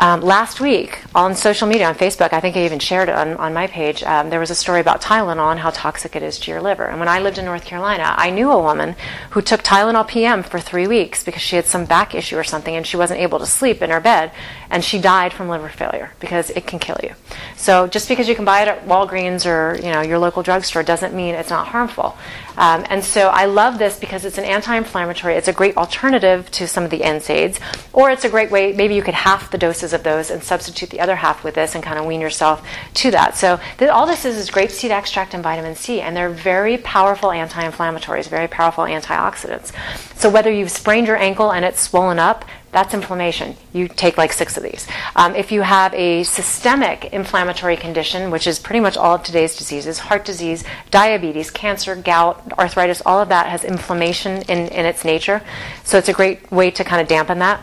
[0.00, 3.36] Um, last week on social media, on Facebook, I think I even shared it on,
[3.36, 6.38] on my page, um, there was a story about Tylenol and how toxic it is
[6.38, 6.86] to your liver.
[6.86, 8.96] And when I lived in North Carolina, I knew a woman
[9.32, 12.74] who took Tylenol PM for three weeks because she had some back issue or something
[12.74, 14.32] and she wasn't able to sleep in her bed.
[14.70, 17.12] And she died from liver failure because it can kill you.
[17.56, 20.82] So just because you can buy it at Walgreens or you know your local drugstore
[20.82, 22.16] doesn't mean it's not harmful.
[22.56, 25.34] Um, and so I love this because it's an anti-inflammatory.
[25.34, 27.58] It's a great alternative to some of the NSAIDs,
[27.92, 28.72] or it's a great way.
[28.72, 31.74] Maybe you could half the doses of those and substitute the other half with this
[31.74, 33.36] and kind of wean yourself to that.
[33.36, 37.30] So th- all this is is grapeseed extract and vitamin C, and they're very powerful
[37.32, 39.72] anti-inflammatories, very powerful antioxidants.
[40.16, 43.56] So whether you've sprained your ankle and it's swollen up, that's inflammation.
[43.72, 44.86] You take like six of these.
[45.16, 49.56] Um, if you have a systemic inflammatory condition, which is pretty much all of today's
[49.56, 55.04] diseases heart disease, diabetes, cancer, gout, arthritis all of that has inflammation in, in its
[55.04, 55.42] nature.
[55.84, 57.60] So it's a great way to kind of dampen that.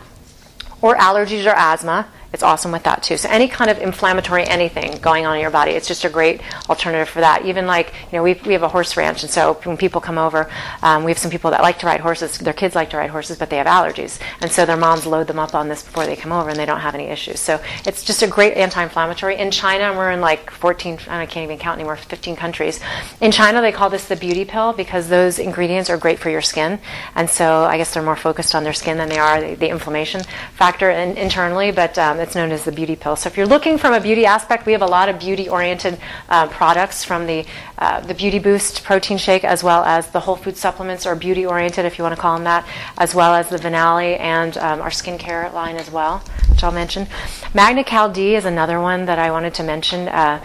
[0.81, 2.07] Or allergies or asthma
[2.37, 3.17] it's awesome with that too.
[3.17, 6.39] So any kind of inflammatory anything going on in your body, it's just a great
[6.69, 7.47] alternative for that.
[7.47, 10.19] Even like you know we we have a horse ranch, and so when people come
[10.19, 10.47] over,
[10.83, 12.37] um, we have some people that like to ride horses.
[12.37, 15.25] Their kids like to ride horses, but they have allergies, and so their moms load
[15.25, 17.39] them up on this before they come over, and they don't have any issues.
[17.39, 19.37] So it's just a great anti-inflammatory.
[19.37, 22.79] In China, we're in like 14, I can't even count anymore, 15 countries.
[23.19, 26.43] In China, they call this the beauty pill because those ingredients are great for your
[26.43, 26.77] skin,
[27.15, 29.69] and so I guess they're more focused on their skin than they are the, the
[29.69, 30.21] inflammation
[30.53, 33.15] factor in, internally, but um, it's known as the beauty pill.
[33.15, 35.97] So if you're looking from a beauty aspect, we have a lot of beauty-oriented
[36.27, 37.45] uh, products from the
[37.77, 41.85] uh, the Beauty Boost protein shake, as well as the whole food supplements are beauty-oriented,
[41.85, 42.67] if you want to call them that,
[42.97, 47.07] as well as the Vinali and um, our skincare line as well, which I'll mention.
[47.53, 50.09] Magna-Cal D is another one that I wanted to mention.
[50.09, 50.43] Uh,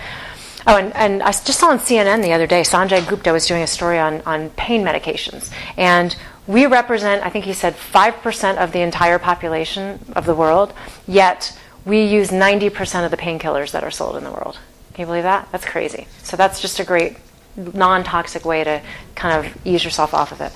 [0.64, 3.62] Oh, and, and, I just saw on CNN the other day, Sanjay Gupta was doing
[3.62, 5.52] a story on, on pain medications.
[5.76, 6.14] And
[6.46, 10.72] we represent, I think he said, 5% of the entire population of the world,
[11.08, 14.58] yet we use 90% of the painkillers that are sold in the world.
[14.94, 15.48] Can you believe that?
[15.52, 16.06] That's crazy.
[16.22, 17.16] So that's just a great
[17.56, 18.82] non toxic way to
[19.14, 20.52] kind of ease yourself off of it.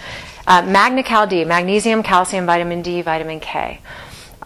[0.46, 3.80] Uh, Magna Cal D, magnesium, calcium, vitamin D, vitamin K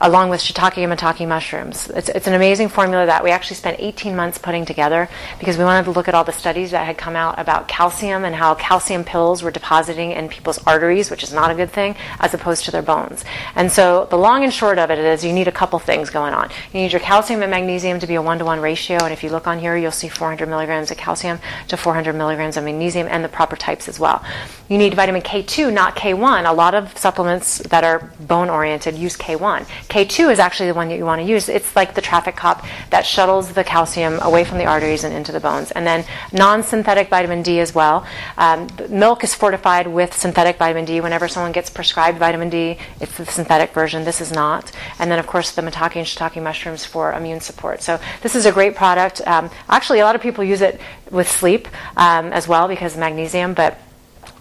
[0.00, 1.88] along with shiitake and maitake mushrooms.
[1.90, 5.64] It's, it's an amazing formula that we actually spent 18 months putting together because we
[5.64, 8.54] wanted to look at all the studies that had come out about calcium and how
[8.54, 12.64] calcium pills were depositing in people's arteries, which is not a good thing, as opposed
[12.64, 13.24] to their bones.
[13.54, 16.32] And so the long and short of it is you need a couple things going
[16.32, 16.48] on.
[16.72, 19.22] You need your calcium and magnesium to be a one to one ratio, and if
[19.22, 21.38] you look on here, you'll see 400 milligrams of calcium
[21.68, 24.24] to 400 milligrams of magnesium and the proper types as well.
[24.68, 26.48] You need vitamin K2, not K1.
[26.48, 29.66] A lot of supplements that are bone oriented use K1.
[29.90, 31.48] K2 is actually the one that you want to use.
[31.48, 35.32] It's like the traffic cop that shuttles the calcium away from the arteries and into
[35.32, 35.72] the bones.
[35.72, 38.06] And then non synthetic vitamin D as well.
[38.38, 41.00] Um, milk is fortified with synthetic vitamin D.
[41.00, 44.04] Whenever someone gets prescribed vitamin D, it's the synthetic version.
[44.04, 44.70] This is not.
[44.98, 47.82] And then, of course, the maitake and shiitake mushrooms for immune support.
[47.82, 49.20] So, this is a great product.
[49.26, 50.80] Um, actually, a lot of people use it
[51.10, 51.66] with sleep
[51.96, 53.76] um, as well because of magnesium, but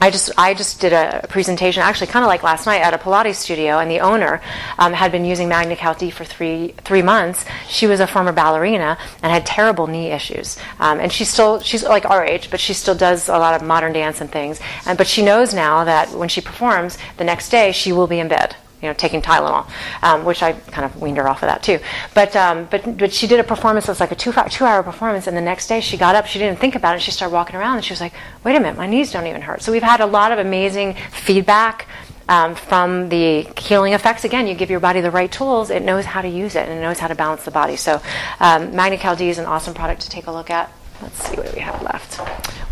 [0.01, 2.97] I just I just did a presentation, actually kind of like last night, at a
[2.97, 4.41] Pilates studio, and the owner
[4.77, 7.43] um, had been using Magna Cal D for three three months.
[7.67, 11.83] She was a former ballerina and had terrible knee issues, um, and she's still she's
[11.83, 14.61] like our age, but she still does a lot of modern dance and things.
[14.85, 18.19] And but she knows now that when she performs, the next day she will be
[18.19, 19.69] in bed you know, taking Tylenol,
[20.01, 21.79] um, which I kind of weaned her off of that too.
[22.13, 24.83] But um, but but she did a performance that was like a two two hour
[24.83, 27.33] performance, and the next day she got up, she didn't think about it, she started
[27.33, 28.13] walking around, and she was like,
[28.43, 29.61] wait a minute, my knees don't even hurt.
[29.61, 31.87] So we've had a lot of amazing feedback.
[32.29, 36.05] Um, from the healing effects, again, you give your body the right tools, it knows
[36.05, 37.75] how to use it and it knows how to balance the body.
[37.75, 37.99] So,
[38.39, 40.71] um, Magna Cal D is an awesome product to take a look at.
[41.01, 42.19] Let's see what we have left.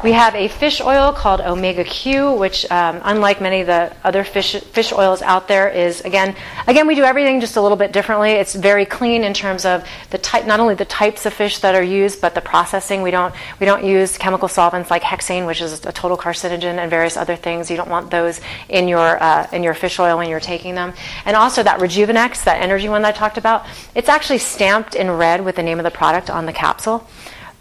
[0.04, 4.24] We have a fish oil called Omega Q, which, um, unlike many of the other
[4.24, 6.36] fish fish oils out there, is again
[6.68, 8.32] again we do everything just a little bit differently.
[8.34, 11.74] It's very clean in terms of the type, not only the types of fish that
[11.74, 13.02] are used, but the processing.
[13.02, 16.92] We don't we don't use chemical solvents like hexane, which is a total carcinogen, and
[16.92, 17.72] various other things.
[17.72, 20.94] You don't want those in your uh, in your fish oil when you're taking them.
[21.26, 23.66] And also that Rejuvenex, that energy one that I talked about,
[23.96, 27.08] it's actually stamped in red with the name of the product on the capsule.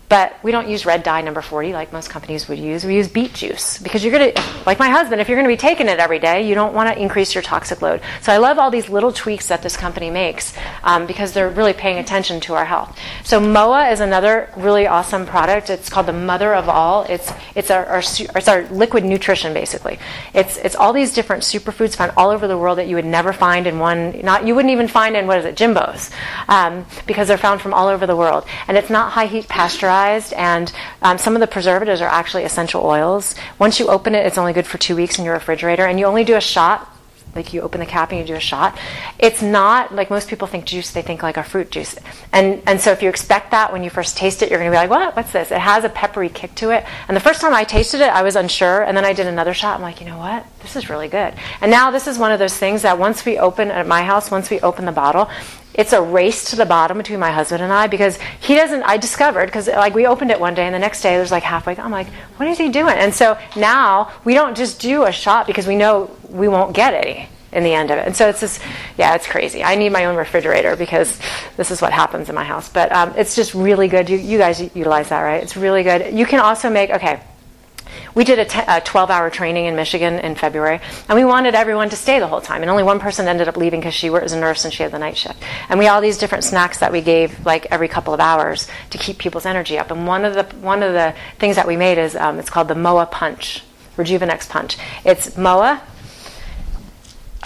[0.09, 2.85] But we don't use red dye number 40 like most companies would use.
[2.85, 5.53] We use beet juice because you're going to, like my husband, if you're going to
[5.53, 8.01] be taking it every day, you don't want to increase your toxic load.
[8.23, 10.55] So I love all these little tweaks that this company makes
[10.85, 12.97] um, because they're really paying attention to our health.
[13.25, 15.71] So MOA is another really awesome product.
[15.71, 17.03] It's called the mother of all.
[17.05, 19.99] It's, it's, our, our it's our liquid nutrition, basically.
[20.35, 23.33] It's, it's all these different superfoods found all over the world that you would never
[23.33, 26.11] find in one, not, you wouldn't even find in, what is it, Jimbo's,
[26.47, 28.45] um, because they're found from all over the world.
[28.69, 29.96] And it's not high heat pasteurized
[30.33, 30.73] and
[31.03, 33.35] um, some of the preservatives are actually essential oils.
[33.59, 36.07] Once you open it, it's only good for two weeks in your refrigerator, and you
[36.07, 36.93] only do a shot
[37.37, 38.77] like you open the cap and you do a shot.
[39.19, 41.97] It's not like most people think juice, they think like a fruit juice.
[42.33, 44.75] And, and so if you expect that when you first taste it, you're going to
[44.75, 45.15] be like, what?
[45.15, 45.53] What's this?
[45.53, 46.85] It has a peppery kick to it.
[47.07, 48.83] And the first time I tasted it, I was unsure.
[48.83, 49.77] And then I did another shot.
[49.77, 50.47] I'm like, you know what?
[50.61, 51.35] This is really good.
[51.61, 54.31] And now this is one of those things that once we open at my house,
[54.31, 55.31] once we open the bottle,
[55.77, 58.83] it's a race to the bottom between my husband and I because he doesn't.
[58.83, 61.43] I discovered because like we opened it one day and the next day there's like
[61.43, 61.77] halfway.
[61.77, 62.09] I'm like,
[62.39, 62.97] what is he doing?
[62.97, 66.95] And so now we don't just do a shot because we know we won't get
[66.95, 68.07] any in the end of it.
[68.07, 68.61] And so it's just,
[68.99, 69.63] yeah, it's crazy.
[69.63, 71.19] I need my own refrigerator because
[71.57, 72.69] this is what happens in my house.
[72.69, 74.11] But um, it's just really good.
[74.11, 75.43] You, you guys utilize that, right?
[75.43, 76.13] It's really good.
[76.13, 77.21] You can also make okay.
[78.15, 81.97] We did a 12 hour training in Michigan in February, and we wanted everyone to
[81.97, 82.63] stay the whole time.
[82.63, 84.93] And only one person ended up leaving because she was a nurse and she had
[84.93, 85.43] the night shift.
[85.69, 88.69] And we had all these different snacks that we gave like every couple of hours
[88.91, 89.91] to keep people's energy up.
[89.91, 92.69] And one of the, one of the things that we made is um, it's called
[92.69, 93.63] the MOA Punch,
[93.97, 94.77] Rejuvenex Punch.
[95.05, 95.83] It's MOA,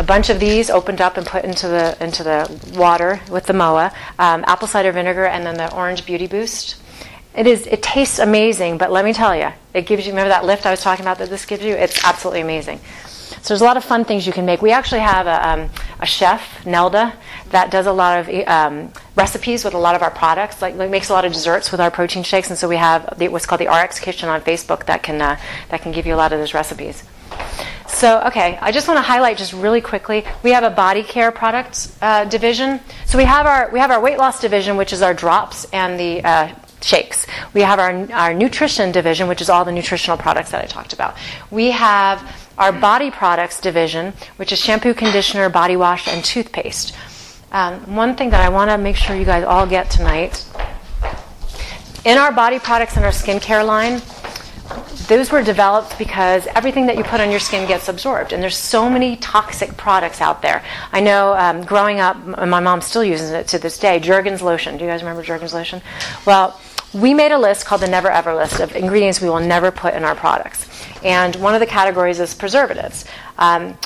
[0.01, 3.53] a bunch of these opened up and put into the into the water with the
[3.53, 6.76] MOA, um, apple cider vinegar, and then the orange beauty boost.
[7.35, 7.66] It is.
[7.66, 10.12] It tastes amazing, but let me tell you, it gives you.
[10.12, 11.74] Remember that lift I was talking about that this gives you?
[11.74, 12.81] It's absolutely amazing.
[13.43, 14.61] So there's a lot of fun things you can make.
[14.61, 15.70] We actually have a, um,
[16.01, 17.14] a chef, Nelda,
[17.51, 20.61] that does a lot of um, recipes with a lot of our products.
[20.61, 23.18] Like, like, makes a lot of desserts with our protein shakes, and so we have
[23.18, 26.14] the, what's called the RX Kitchen on Facebook that can uh, that can give you
[26.14, 27.03] a lot of those recipes.
[27.89, 30.24] So, okay, I just want to highlight just really quickly.
[30.43, 32.81] We have a body care products uh, division.
[33.07, 35.99] So we have our we have our weight loss division, which is our drops and
[35.99, 37.26] the uh, shakes.
[37.55, 40.93] We have our, our nutrition division, which is all the nutritional products that I talked
[40.93, 41.16] about.
[41.51, 42.22] We have
[42.59, 46.95] our body products division, which is shampoo, conditioner, body wash, and toothpaste.
[47.53, 50.47] Um, one thing that I want to make sure you guys all get tonight
[52.05, 54.01] in our body products and our skincare line,
[55.09, 58.57] those were developed because everything that you put on your skin gets absorbed, and there's
[58.57, 60.62] so many toxic products out there.
[60.93, 63.99] I know um, growing up, my mom still uses it to this day.
[63.99, 64.76] Jergens lotion.
[64.76, 65.83] Do you guys remember Jergens lotion?
[66.24, 66.59] Well,
[66.93, 69.95] we made a list called the Never Ever list of ingredients we will never put
[69.95, 70.66] in our products.
[71.03, 73.05] And one of the categories is preservatives.
[73.38, 73.78] Um,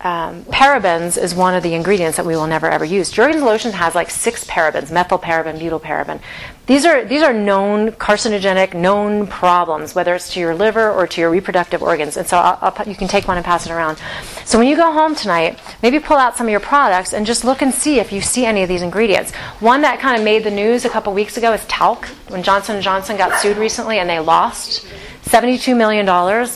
[0.00, 3.10] um, parabens is one of the ingredients that we will never ever use.
[3.10, 6.20] Jergens lotion has like six parabens: methylparaben, butylparaben.
[6.66, 11.20] These are these are known carcinogenic, known problems, whether it's to your liver or to
[11.20, 12.16] your reproductive organs.
[12.16, 13.98] And so I'll, I'll, you can take one and pass it around.
[14.44, 17.44] So when you go home tonight, maybe pull out some of your products and just
[17.44, 19.34] look and see if you see any of these ingredients.
[19.60, 22.06] One that kind of made the news a couple weeks ago is talc.
[22.28, 24.86] When Johnson & Johnson got sued recently and they lost
[25.24, 26.06] $72 million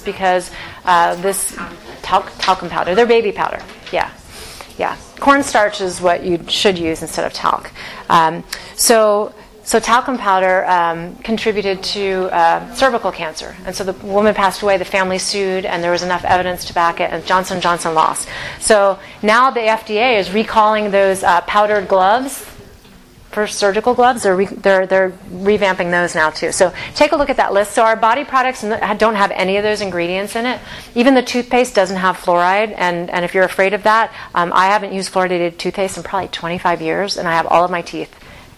[0.04, 0.50] because
[0.84, 1.58] uh, this
[2.02, 2.94] talc, talcum powder.
[2.94, 3.62] They're baby powder.
[3.92, 4.10] Yeah.
[4.78, 4.96] Yeah.
[5.20, 7.70] Cornstarch is what you should use instead of talc.
[8.08, 8.44] Um,
[8.74, 9.32] so,
[9.62, 14.78] so talcum powder um, contributed to uh, cervical cancer, and so the woman passed away.
[14.78, 18.28] The family sued, and there was enough evidence to back it, and Johnson Johnson lost.
[18.58, 22.51] So now the FDA is recalling those uh, powdered gloves
[23.32, 24.22] for surgical gloves.
[24.22, 26.52] They're, re- they're, they're revamping those now too.
[26.52, 27.72] So take a look at that list.
[27.72, 30.60] So our body products don't have any of those ingredients in it.
[30.94, 32.74] Even the toothpaste doesn't have fluoride.
[32.76, 36.28] And, and if you're afraid of that, um, I haven't used fluoridated toothpaste in probably
[36.28, 38.14] 25 years, and I have all of my teeth,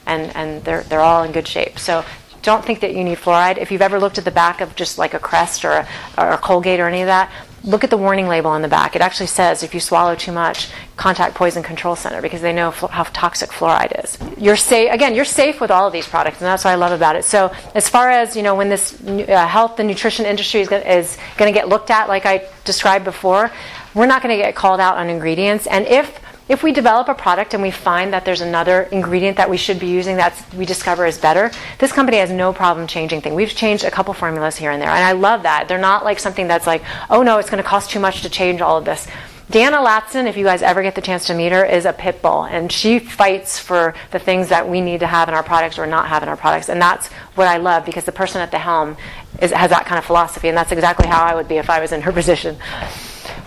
[0.06, 1.78] and, and they're, they're all in good shape.
[1.78, 2.04] So
[2.42, 3.58] don't think that you need fluoride.
[3.58, 6.30] If you've ever looked at the back of just like a Crest or a, or
[6.30, 7.32] a Colgate or any of that,
[7.64, 8.94] look at the warning label on the back.
[8.94, 12.70] It actually says if you swallow too much, contact Poison Control Center because they know
[12.70, 14.18] fl- how toxic fluoride is.
[14.38, 15.14] You're safe again.
[15.14, 17.24] You're safe with all of these products, and that's what I love about it.
[17.24, 21.52] So as far as you know, when this uh, health and nutrition industry is going
[21.52, 23.50] to get looked at, like I described before,
[23.94, 25.66] we're not going to get called out on ingredients.
[25.66, 29.48] And if if we develop a product and we find that there's another ingredient that
[29.48, 33.22] we should be using that we discover is better, this company has no problem changing
[33.22, 33.34] things.
[33.34, 35.68] We've changed a couple formulas here and there, and I love that.
[35.68, 38.28] They're not like something that's like, oh no, it's going to cost too much to
[38.28, 39.06] change all of this.
[39.50, 42.20] Deanna Latson, if you guys ever get the chance to meet her, is a pit
[42.22, 45.78] bull, and she fights for the things that we need to have in our products
[45.78, 48.50] or not have in our products, and that's what I love because the person at
[48.50, 48.96] the helm
[49.40, 51.80] is, has that kind of philosophy, and that's exactly how I would be if I
[51.80, 52.56] was in her position.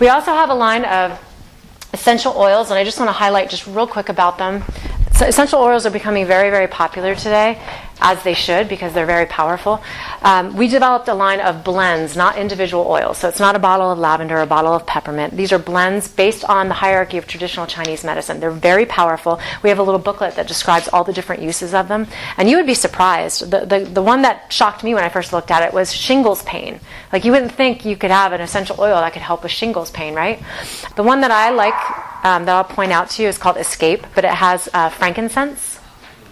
[0.00, 1.20] We also have a line of
[1.92, 4.62] essential oils, and I just want to highlight just real quick about them.
[5.14, 7.60] So essential oils are becoming very, very popular today
[8.00, 9.82] as they should because they're very powerful.
[10.22, 13.18] Um, we developed a line of blends, not individual oils.
[13.18, 15.36] So it's not a bottle of lavender a bottle of peppermint.
[15.36, 18.40] These are blends based on the hierarchy of traditional Chinese medicine.
[18.40, 19.40] They're very powerful.
[19.62, 22.06] We have a little booklet that describes all the different uses of them.
[22.36, 23.50] And you would be surprised.
[23.50, 26.42] The, the, the one that shocked me when I first looked at it was shingles
[26.44, 26.80] pain.
[27.12, 29.90] Like you wouldn't think you could have an essential oil that could help with shingles
[29.90, 30.42] pain, right?
[30.96, 31.74] The one that I like
[32.24, 35.78] um, that I'll point out to you is called Escape, but it has uh, frankincense.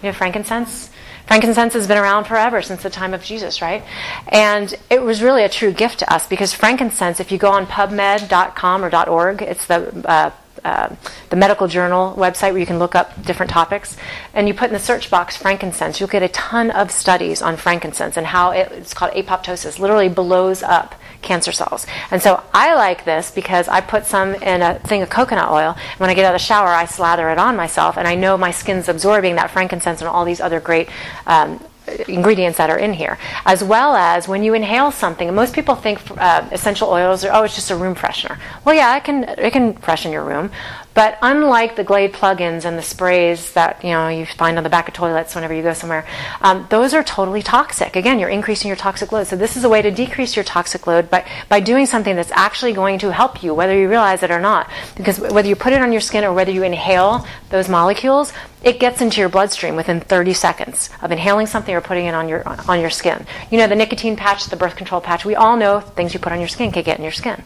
[0.01, 0.91] You have frankincense?
[1.27, 3.83] Frankincense has been around forever since the time of Jesus, right?
[4.29, 7.67] And it was really a true gift to us because frankincense, if you go on
[7.67, 10.31] PubMed.com or .org, it's the uh,
[10.63, 10.93] uh,
[11.29, 13.95] the medical journal website where you can look up different topics,
[14.33, 17.55] and you put in the search box frankincense, you'll get a ton of studies on
[17.55, 21.85] frankincense and how it, it's called apoptosis, literally blows up cancer cells.
[22.11, 25.75] And so I like this because I put some in a thing of coconut oil.
[25.97, 28.37] When I get out of the shower, I slather it on myself, and I know
[28.37, 30.89] my skin's absorbing that frankincense and all these other great.
[31.25, 31.59] Um,
[32.07, 35.33] ingredients that are in here, as well as when you inhale something.
[35.33, 38.37] most people think uh, essential oils are oh, it's just a room freshener.
[38.65, 40.51] Well, yeah, it can it can freshen your room,
[40.97, 44.69] but unlike the Glade plugins and the sprays that you know you find on the
[44.71, 46.07] back of toilets whenever you go somewhere,
[46.41, 47.95] um, those are totally toxic.
[47.95, 49.27] Again, you're increasing your toxic load.
[49.27, 52.31] So this is a way to decrease your toxic load by by doing something that's
[52.31, 54.71] actually going to help you, whether you realize it or not.
[54.95, 58.33] Because whether you put it on your skin or whether you inhale those molecules,
[58.63, 62.27] it gets into your bloodstream within 30 seconds of inhaling something or putting it on
[62.27, 63.25] your on your skin.
[63.51, 65.25] You know the nicotine patch, the birth control patch.
[65.25, 67.43] We all know things you put on your skin can get in your skin.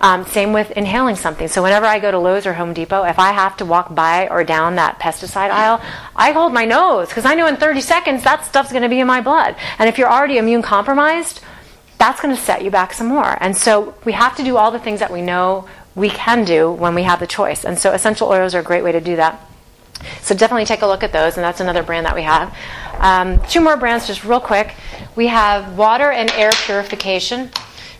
[0.00, 1.48] Um, same with inhaling something.
[1.48, 4.28] So whenever I go to Lowe's or Home Depot, if I have to walk by
[4.28, 5.80] or down that pesticide aisle,
[6.14, 9.00] I hold my nose because I know in 30 seconds that stuff's going to be
[9.00, 9.56] in my blood.
[9.78, 11.40] And if you're already immune compromised,
[11.98, 13.36] that's going to set you back some more.
[13.40, 16.70] And so we have to do all the things that we know we can do
[16.70, 17.64] when we have the choice.
[17.64, 19.40] And so essential oils are a great way to do that.
[20.20, 22.54] So definitely take a look at those, and that's another brand that we have.
[22.98, 24.74] Um, two more brands, just real quick.
[25.16, 27.50] We have water and air purification.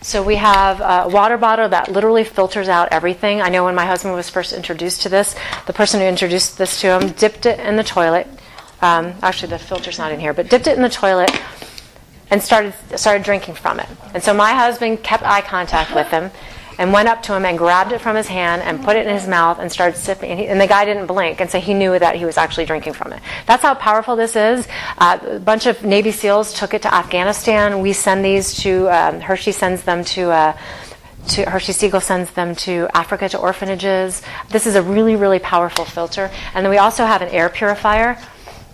[0.03, 3.41] So we have a water bottle that literally filters out everything.
[3.41, 5.35] I know when my husband was first introduced to this,
[5.67, 8.27] the person who introduced this to him dipped it in the toilet.
[8.83, 11.31] Um, actually, the filter's not in here, but dipped it in the toilet
[12.31, 13.89] and started started drinking from it.
[14.13, 16.31] And so my husband kept eye contact with him
[16.79, 19.15] and went up to him and grabbed it from his hand and put it in
[19.15, 20.31] his mouth and started sipping.
[20.31, 22.67] And, he, and the guy didn't blink, and so he knew that he was actually
[22.67, 23.23] drinking from it.
[23.47, 24.67] That's how powerful this is.
[24.99, 27.81] Uh, a bunch of Navy SEALs took it to Afghanistan.
[27.81, 30.31] We send these to um, Hershey sends them to.
[30.31, 30.59] Uh,
[31.29, 34.21] to Hershey Siegel sends them to Africa to orphanages.
[34.51, 36.31] This is a really, really powerful filter.
[36.53, 38.19] And then we also have an air purifier,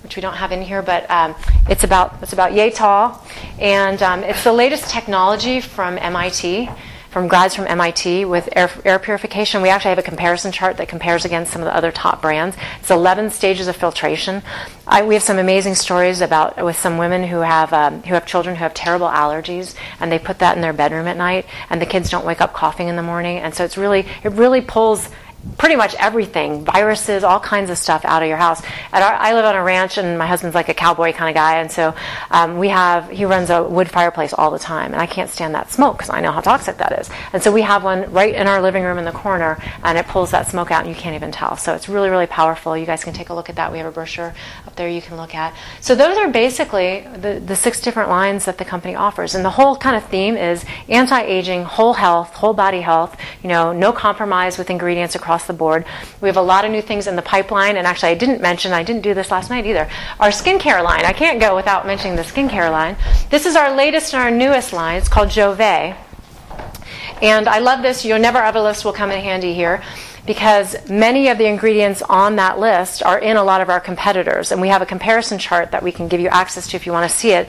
[0.02, 1.36] which we don't have in here, but um,
[1.68, 3.24] it's about it's about yay tall,
[3.60, 6.68] and um, it's the latest technology from MIT
[7.10, 9.62] from grads from MIT with air, air, purification.
[9.62, 12.56] We actually have a comparison chart that compares against some of the other top brands.
[12.80, 14.42] It's 11 stages of filtration.
[14.86, 18.26] I, we have some amazing stories about with some women who have um, who have
[18.26, 21.82] children who have terrible allergies, and they put that in their bedroom at night, and
[21.82, 23.38] the kids don't wake up coughing in the morning.
[23.38, 25.08] And so it's really it really pulls
[25.58, 28.62] pretty much everything viruses all kinds of stuff out of your house.
[28.92, 31.60] Our, i live on a ranch and my husband's like a cowboy kind of guy
[31.60, 31.94] and so
[32.30, 35.54] um, we have he runs a wood fireplace all the time and i can't stand
[35.54, 37.10] that smoke because i know how toxic that is.
[37.32, 40.06] And so we have one right in our living room in the corner and it
[40.06, 41.56] pulls that smoke out and you can't even tell.
[41.56, 42.76] So it's really really powerful.
[42.76, 43.72] You guys can take a look at that.
[43.72, 44.34] We have a brochure
[44.66, 45.54] up there you can look at.
[45.80, 49.34] So those are basically the, the six different lines that the company offers.
[49.34, 53.72] And the whole kind of theme is anti-aging whole health whole body health you know
[53.72, 55.84] no compromise with ingredients across across the board.
[56.20, 58.72] We have a lot of new things in the pipeline, and actually, I didn't mention,
[58.72, 59.88] I didn't do this last night either.
[60.18, 61.04] Our skincare line.
[61.04, 62.96] I can't go without mentioning the skincare line.
[63.30, 64.98] This is our latest and our newest line.
[64.98, 65.60] It's called Jove.
[65.60, 68.04] And I love this.
[68.04, 69.84] Your Never Ever list will come in handy here
[70.26, 74.50] because many of the ingredients on that list are in a lot of our competitors.
[74.50, 76.92] And we have a comparison chart that we can give you access to if you
[76.92, 77.48] want to see it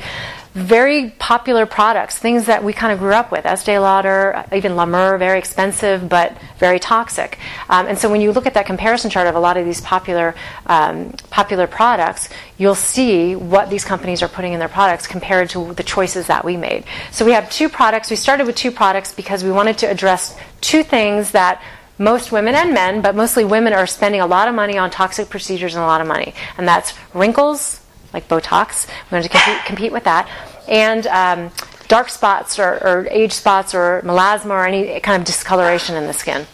[0.54, 3.46] very popular products, things that we kind of grew up with.
[3.46, 7.40] Estee Lauder, even La Mer, very expensive but very toxic.
[7.70, 9.80] Um, and so when you look at that comparison chart of a lot of these
[9.80, 10.36] popular
[10.66, 12.28] um, popular products,
[12.58, 16.44] you'll see what these companies are putting in their products compared to the choices that
[16.44, 16.84] we made.
[17.12, 18.10] So we have two products.
[18.10, 21.64] We started with two products because we wanted to address two things that
[21.98, 25.30] most women and men, but mostly women, are spending a lot of money on toxic
[25.30, 26.34] procedures and a lot of money.
[26.58, 27.81] And that's wrinkles
[28.14, 28.88] like Botox.
[28.88, 30.30] We wanted to compete, compete with that.
[30.68, 31.52] And um,
[31.88, 36.14] dark spots or, or, age spots or melasma or any kind of discoloration in the
[36.14, 36.48] skin.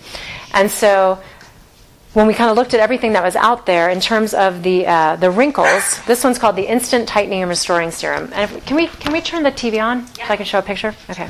[0.53, 1.21] And so
[2.13, 4.87] when we kind of looked at everything that was out there in terms of the
[4.87, 8.31] uh, the wrinkles, this one's called the Instant Tightening and Restoring Serum.
[8.33, 10.27] And if, can we can we turn the TV on yeah.
[10.27, 10.95] so I can show a picture?
[11.09, 11.29] Okay.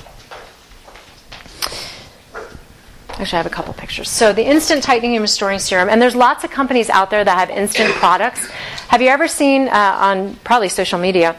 [3.20, 4.10] Actually, I have a couple pictures.
[4.10, 7.38] So the instant tightening and restoring serum, and there's lots of companies out there that
[7.38, 8.48] have instant products.
[8.90, 11.36] Have you ever seen uh, on probably social media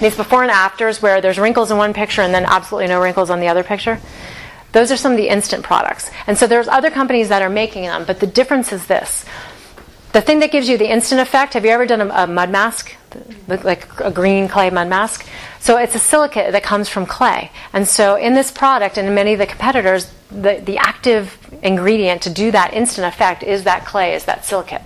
[0.00, 3.30] these before and afters where there's wrinkles in one picture and then absolutely no wrinkles
[3.30, 4.00] on the other picture?
[4.70, 6.10] Those are some of the instant products.
[6.26, 9.24] And so there's other companies that are making them, but the difference is this.
[10.12, 12.50] The thing that gives you the instant effect, have you ever done a, a mud
[12.50, 12.96] mask?
[13.48, 15.26] Like a green clay mud mask?
[15.60, 17.50] So it's a silicate that comes from clay.
[17.72, 22.22] And so in this product and in many of the competitors, the, the active ingredient
[22.22, 24.82] to do that instant effect is that clay, is that silicate.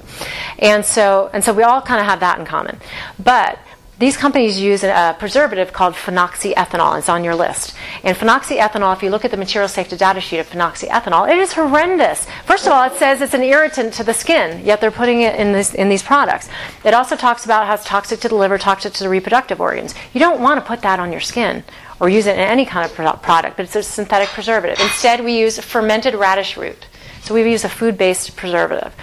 [0.59, 2.79] And so, and so we all kind of have that in common.
[3.19, 3.59] But
[3.99, 6.99] these companies use a preservative called phenoxyethanol.
[6.99, 7.75] It's on your list.
[8.03, 11.55] And phenoxyethanol, if you look at the material safety data sheet of phenoxyethanol, it is
[11.55, 12.27] horrendous.
[12.45, 15.37] First of all, it says it's an irritant to the skin, yet they're putting it
[15.37, 16.51] in, this, in these products.
[16.85, 19.95] It also talks about how it's toxic to the liver, toxic to the reproductive organs.
[20.13, 21.65] You don't want to put that on your skin
[21.99, 24.79] or use it in any kind of product, but it's a synthetic preservative.
[24.79, 26.87] Instead, we use fermented radish root.
[27.23, 28.95] So we use a food based preservative.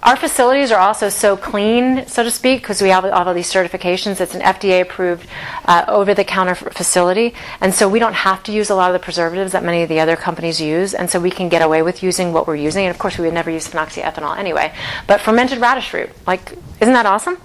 [0.00, 3.52] Our facilities are also so clean, so to speak, because we have all of these
[3.52, 4.20] certifications.
[4.20, 5.26] It's an FDA approved
[5.64, 7.34] uh, over the counter facility.
[7.60, 9.88] And so we don't have to use a lot of the preservatives that many of
[9.88, 10.94] the other companies use.
[10.94, 12.86] And so we can get away with using what we're using.
[12.86, 14.72] And of course, we would never use phenoxyethanol anyway.
[15.08, 17.36] But fermented radish root, like, isn't that awesome?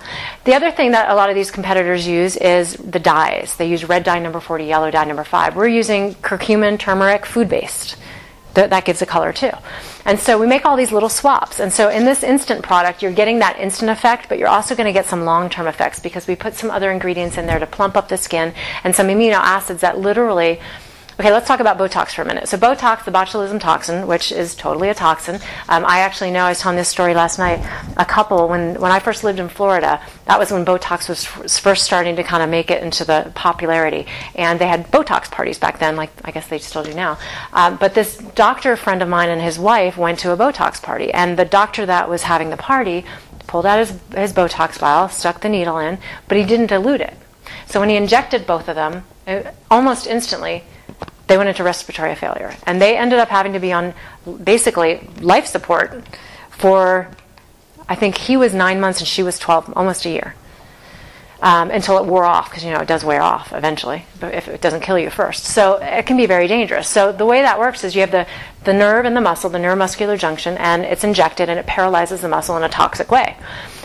[0.43, 3.55] The other thing that a lot of these competitors use is the dyes.
[3.55, 5.55] They use red dye number 40, yellow dye number 5.
[5.55, 7.97] We're using curcumin, turmeric, food based.
[8.53, 9.51] That, that gives a color too.
[10.05, 11.59] And so we make all these little swaps.
[11.59, 14.85] And so in this instant product, you're getting that instant effect, but you're also going
[14.85, 17.65] to get some long term effects because we put some other ingredients in there to
[17.65, 20.59] plump up the skin and some amino acids that literally
[21.19, 22.47] Okay, let's talk about Botox for a minute.
[22.47, 25.35] So, Botox, the botulism toxin, which is totally a toxin.
[25.69, 27.59] Um, I actually know, I was telling this story last night,
[27.97, 31.23] a couple, when, when I first lived in Florida, that was when Botox was
[31.59, 34.07] first starting to kind of make it into the popularity.
[34.33, 37.19] And they had Botox parties back then, like I guess they still do now.
[37.51, 41.13] Um, but this doctor friend of mine and his wife went to a Botox party.
[41.13, 43.05] And the doctor that was having the party
[43.45, 47.13] pulled out his, his Botox vial, stuck the needle in, but he didn't dilute it.
[47.67, 50.63] So, when he injected both of them, it, almost instantly,
[51.27, 52.53] they went into respiratory failure.
[52.65, 53.93] And they ended up having to be on
[54.43, 56.03] basically life support
[56.49, 57.07] for,
[57.87, 60.35] I think he was nine months and she was 12, almost a year.
[61.41, 64.47] Um, until it wore off, because you know it does wear off eventually, but if
[64.47, 65.43] it doesn't kill you first.
[65.43, 66.87] So it can be very dangerous.
[66.87, 68.25] So the way that works is you have the,
[68.63, 72.29] the nerve and the muscle, the neuromuscular junction, and it's injected and it paralyzes the
[72.29, 73.35] muscle in a toxic way.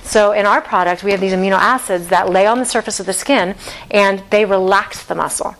[0.04, 3.06] So in our product, we have these amino acids that lay on the surface of
[3.06, 3.56] the skin
[3.90, 5.56] and they relax the muscle.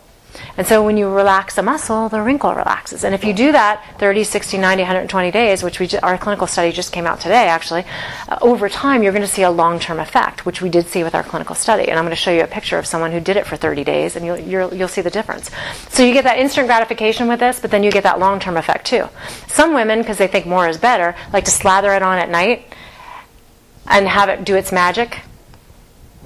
[0.59, 3.05] And so when you relax a muscle, the wrinkle relaxes.
[3.05, 6.73] And if you do that 30, 60, 90, 120 days, which we our clinical study
[6.73, 7.85] just came out today actually,
[8.27, 11.15] uh, over time you're going to see a long-term effect, which we did see with
[11.15, 11.87] our clinical study.
[11.87, 13.85] And I'm going to show you a picture of someone who did it for 30
[13.85, 15.49] days and you'll, you'll, you'll see the difference.
[15.91, 18.85] So you get that instant gratification with this, but then you get that long-term effect
[18.85, 19.07] too.
[19.47, 22.65] Some women, because they think more is better, like to slather it on at night
[23.87, 25.21] and have it do its magic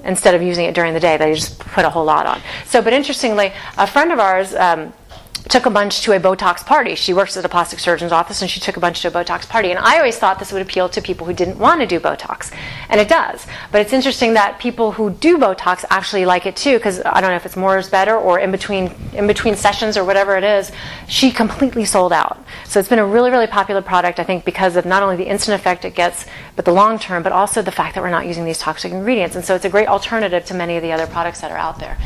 [0.04, 1.18] instead of using it during the day.
[1.18, 2.42] They just put a whole lot on.
[2.66, 4.94] So, but interestingly, a friend of ours um,
[5.50, 6.96] took a bunch to a Botox party.
[6.96, 9.48] She works at a plastic surgeon's office and she took a bunch to a Botox
[9.48, 9.72] party.
[9.72, 12.52] And I always thought this would appeal to people who didn't want to do Botox.
[12.90, 13.46] And it does.
[13.72, 17.32] But it's interesting that people who do Botox actually like it too, because I don't
[17.32, 20.44] know if it's more is better or in between in between sessions or whatever it
[20.44, 20.72] is,
[21.08, 22.44] she completely sold out.
[22.66, 25.28] So it's been a really, really popular product, I think, because of not only the
[25.28, 26.26] instant effect it gets,
[26.56, 29.36] but the long term, but also the fact that we're not using these toxic ingredients.
[29.36, 31.80] And so it's a great alternative to many of the other products that are out
[31.80, 31.98] there.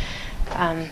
[0.54, 0.90] Um,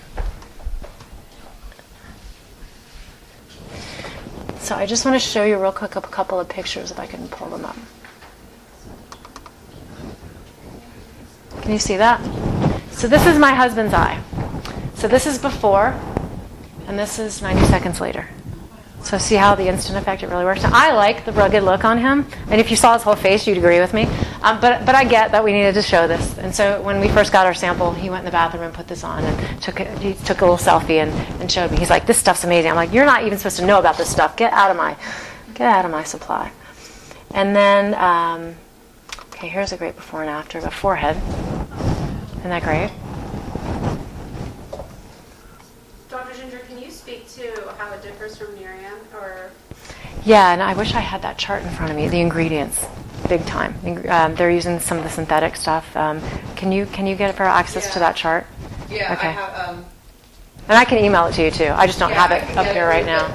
[4.66, 7.06] So I just want to show you real quick a couple of pictures if I
[7.06, 7.78] can pull them up.
[11.62, 12.20] Can you see that?
[12.90, 14.20] So this is my husband's eye.
[14.96, 15.94] So this is before,
[16.88, 18.28] and this is 90 seconds later.
[19.06, 20.64] So see how the instant effect it really works.
[20.64, 23.46] Now, I like the rugged look on him, and if you saw his whole face,
[23.46, 24.06] you'd agree with me.
[24.42, 27.08] Um, but but I get that we needed to show this, and so when we
[27.10, 29.80] first got our sample, he went in the bathroom and put this on and took
[29.80, 31.78] a, he took a little selfie and, and showed me.
[31.78, 34.10] He's like, "This stuff's amazing." I'm like, "You're not even supposed to know about this
[34.10, 34.36] stuff.
[34.38, 34.98] Get out of my
[35.54, 36.52] get out of my supply."
[37.30, 38.56] And then um,
[39.30, 41.16] okay, here's a great before and after a forehead.
[42.40, 42.90] Isn't that great?
[47.78, 49.52] How it differs from Nerium, or?
[50.24, 52.08] Yeah, and I wish I had that chart in front of me.
[52.08, 52.86] The ingredients,
[53.28, 53.76] big time.
[54.10, 55.96] Um, they're using some of the synthetic stuff.
[55.96, 56.22] Um,
[56.56, 57.94] can you can you get for access yeah.
[57.94, 58.48] to that chart?
[58.90, 59.28] Yeah, okay.
[59.28, 59.70] I have.
[59.70, 59.86] Um,
[60.68, 61.72] and I can email it to you too.
[61.76, 63.28] I just don't yeah, have it up here right now.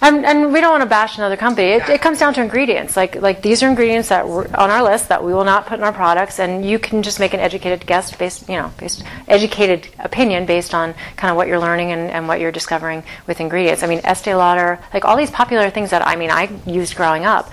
[0.00, 1.68] And, and, we don't want to bash another company.
[1.68, 2.96] It, it, comes down to ingredients.
[2.96, 5.78] Like like these are ingredients that were on our list that we will not put
[5.78, 9.02] in our products, and you can just make an educated guess based, you know, based
[9.26, 13.40] educated opinion based on kind of what you're learning and, and what you're discovering with
[13.40, 13.82] ingredients.
[13.82, 17.24] I mean, Estee Lauder, like all these popular things that I mean I used growing
[17.24, 17.50] up.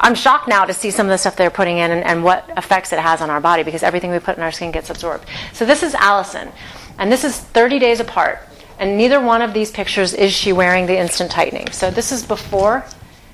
[0.00, 2.48] I'm shocked now to see some of the stuff they're putting in and, and what
[2.56, 5.26] effects it has on our body because everything we put in our skin gets absorbed.
[5.52, 6.50] So this is Allison,
[6.98, 8.40] and this is 30 days apart.
[8.78, 11.70] And neither one of these pictures is she wearing the instant tightening.
[11.70, 12.84] So this is before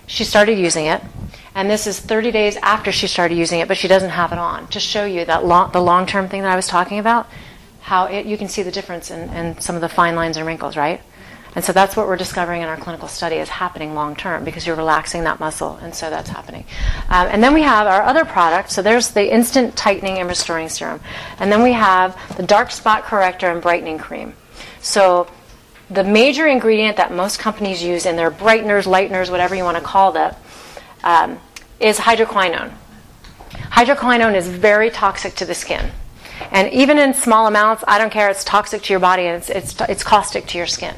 [0.06, 1.02] she started using it,
[1.54, 4.38] and this is 30 days after she started using it, but she doesn't have it
[4.38, 4.66] on.
[4.68, 7.28] To show you that long, the long term thing that I was talking about,
[7.80, 10.46] how it, you can see the difference in, in, some of the fine lines and
[10.46, 11.00] wrinkles, right?
[11.56, 14.66] And so that's what we're discovering in our clinical study is happening long term because
[14.66, 16.64] you're relaxing that muscle, and so that's happening.
[17.08, 18.70] Um, and then we have our other product.
[18.70, 21.00] So there's the instant tightening and restoring serum,
[21.40, 24.34] and then we have the dark spot corrector and brightening cream.
[24.80, 25.28] So
[25.90, 29.82] the major ingredient that most companies use in their brighteners, lighteners, whatever you want to
[29.82, 30.34] call them,
[31.02, 31.38] um,
[31.80, 32.72] is hydroquinone.
[33.52, 35.90] Hydroquinone is very toxic to the skin.
[36.52, 39.50] And even in small amounts, I don't care, it's toxic to your body and it's,
[39.50, 40.94] it's, it's caustic to your skin.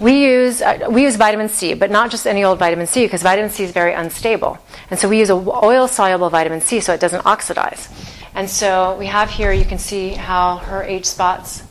[0.00, 3.22] We use, uh, we use vitamin C, but not just any old vitamin C because
[3.22, 4.58] vitamin C is very unstable.
[4.90, 7.88] And so we use an oil soluble vitamin C so it doesn't oxidize.
[8.34, 11.62] And so we have here, you can see how her age spots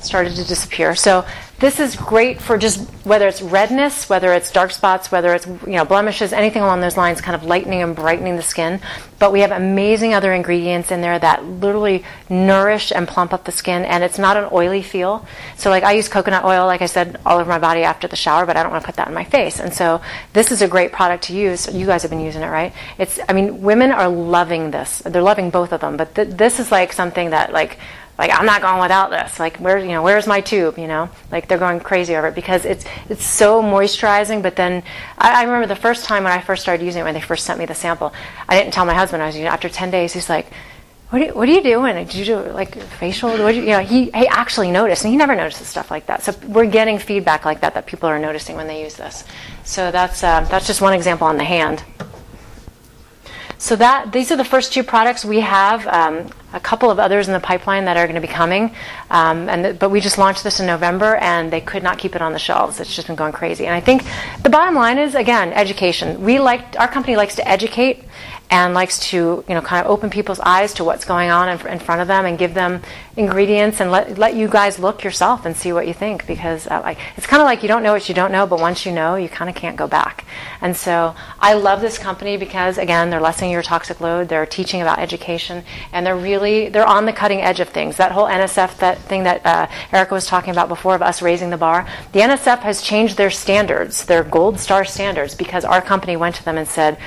[0.00, 0.94] started to disappear.
[0.94, 1.24] So
[1.60, 5.72] this is great for just whether it's redness, whether it's dark spots, whether it's you
[5.72, 8.80] know blemishes, anything along those lines, kind of lightening and brightening the skin.
[9.18, 13.50] But we have amazing other ingredients in there that literally nourish and plump up the
[13.50, 15.26] skin, and it's not an oily feel.
[15.56, 18.14] So like I use coconut oil, like I said, all over my body after the
[18.16, 19.58] shower, but I don't want to put that in my face.
[19.58, 20.00] And so
[20.34, 21.66] this is a great product to use.
[21.74, 22.72] You guys have been using it, right?
[22.98, 25.02] It's I mean women are loving this.
[25.04, 27.78] They're loving both of them, but th- this is like something that like
[28.18, 29.38] like I'm not going without this.
[29.38, 30.76] Like where you know where's my tube?
[30.76, 34.42] You know, like they're going crazy over it because it's it's so moisturizing.
[34.42, 34.82] But then
[35.16, 37.46] I, I remember the first time when I first started using it when they first
[37.46, 38.12] sent me the sample,
[38.48, 39.50] I didn't tell my husband I was using it.
[39.50, 40.46] After ten days, he's like.
[41.10, 41.94] What are, you, what are you doing?
[41.94, 43.30] Did you do like facial?
[43.30, 46.22] What you, you know, he, he actually noticed, and he never notices stuff like that.
[46.22, 49.24] So we're getting feedback like that that people are noticing when they use this.
[49.64, 51.82] So that's uh, that's just one example on the hand.
[53.58, 55.86] So that these are the first two products we have.
[55.86, 58.74] Um, a couple of others in the pipeline that are going to be coming,
[59.10, 62.22] um, and but we just launched this in November, and they could not keep it
[62.22, 62.80] on the shelves.
[62.80, 63.66] It's just been going crazy.
[63.66, 64.04] And I think
[64.42, 66.22] the bottom line is again education.
[66.22, 68.04] We like our company likes to educate,
[68.50, 71.66] and likes to you know kind of open people's eyes to what's going on in,
[71.66, 72.82] in, front of them and give them
[73.16, 76.80] ingredients and let, let you guys look yourself and see what you think because uh,
[76.82, 78.92] like it's kind of like you don't know what you don't know but once you
[78.92, 80.24] know you kind of can't go back.
[80.60, 84.80] And so i love this company because again they're lessening your toxic load they're teaching
[84.80, 87.96] about education and they're really they're on the cutting edge of things.
[87.96, 91.50] That whole nsf that thing that uh, erica was talking about before of us raising
[91.50, 96.16] the bar the nsf has changed their standards their gold star standards because our company
[96.16, 96.98] went to them and said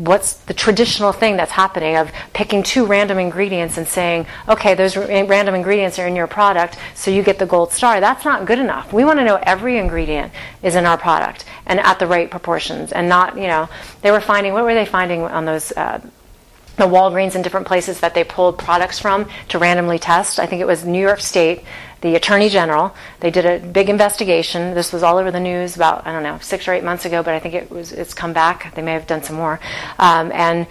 [0.00, 4.96] what's the traditional thing that's happening of picking two random ingredients and saying, okay, those
[4.96, 8.00] random ingredients are in your product, so you get the gold star.
[8.00, 8.92] That's not good enough.
[8.92, 10.32] We want to know every ingredient
[10.62, 13.68] is in our product and at the right proportions and not, you know,
[14.00, 15.72] they were finding, what were they finding on those?
[15.72, 16.00] Uh,
[16.76, 20.40] the Walgreens and different places that they pulled products from to randomly test.
[20.40, 21.62] I think it was New York State
[22.00, 22.94] the Attorney General.
[23.20, 24.74] They did a big investigation.
[24.74, 27.22] This was all over the news about I don't know six or eight months ago,
[27.22, 28.74] but I think it was it's come back.
[28.74, 29.60] They may have done some more,
[29.98, 30.66] um, and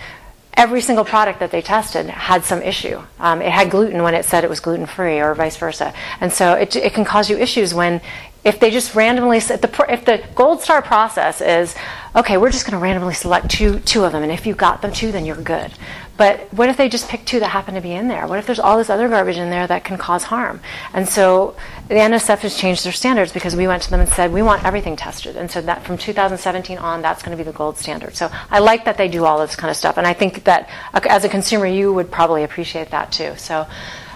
[0.53, 3.01] every single product that they tested had some issue.
[3.19, 5.93] Um, it had gluten when it said it was gluten free, or vice versa.
[6.19, 8.01] And so it, it can cause you issues when
[8.43, 11.75] if they just randomly if the if the gold star process is
[12.15, 14.81] okay, we're just going to randomly select two two of them, and if you got
[14.81, 15.71] them two, then you're good.
[16.19, 18.27] But what if they just pick two that happen to be in there?
[18.27, 20.59] What if there's all this other garbage in there that can cause harm?
[20.93, 21.55] And so
[21.87, 24.65] the NSF has changed their standards because we went to them and said we want
[24.65, 28.17] everything tested, and so that from 2017 on, that's going to be the gold standard.
[28.17, 30.69] So I like that they do all this kind of stuff, and I think that
[30.93, 33.35] uh, as a consumer, you would probably appreciate that too.
[33.37, 33.65] So.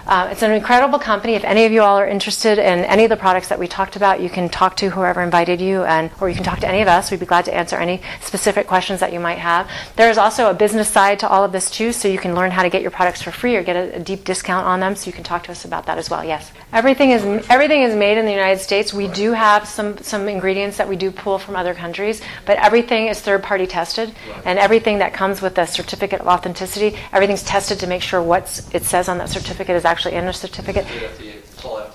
[0.06, 1.34] Uh, it's an incredible company.
[1.34, 3.96] If any of you all are interested in any of the products that we talked
[3.96, 6.82] about, you can talk to whoever invited you, and or you can talk to any
[6.82, 7.10] of us.
[7.10, 9.68] We'd be glad to answer any specific questions that you might have.
[9.96, 12.50] There is also a business side to all of this too, so you can learn
[12.50, 14.94] how to get your products for free or get a, a deep discount on them.
[14.94, 16.22] So you can talk to us about that as well.
[16.22, 18.92] Yes, everything is everything is made in the United States.
[18.92, 23.08] We do have some some ingredients that we do pull from other countries, but everything
[23.08, 24.14] is third party tested,
[24.44, 28.42] and everything that comes with a certificate of authenticity, everything's tested to make sure what
[28.74, 30.86] it says on that certificate is actually in a certificate.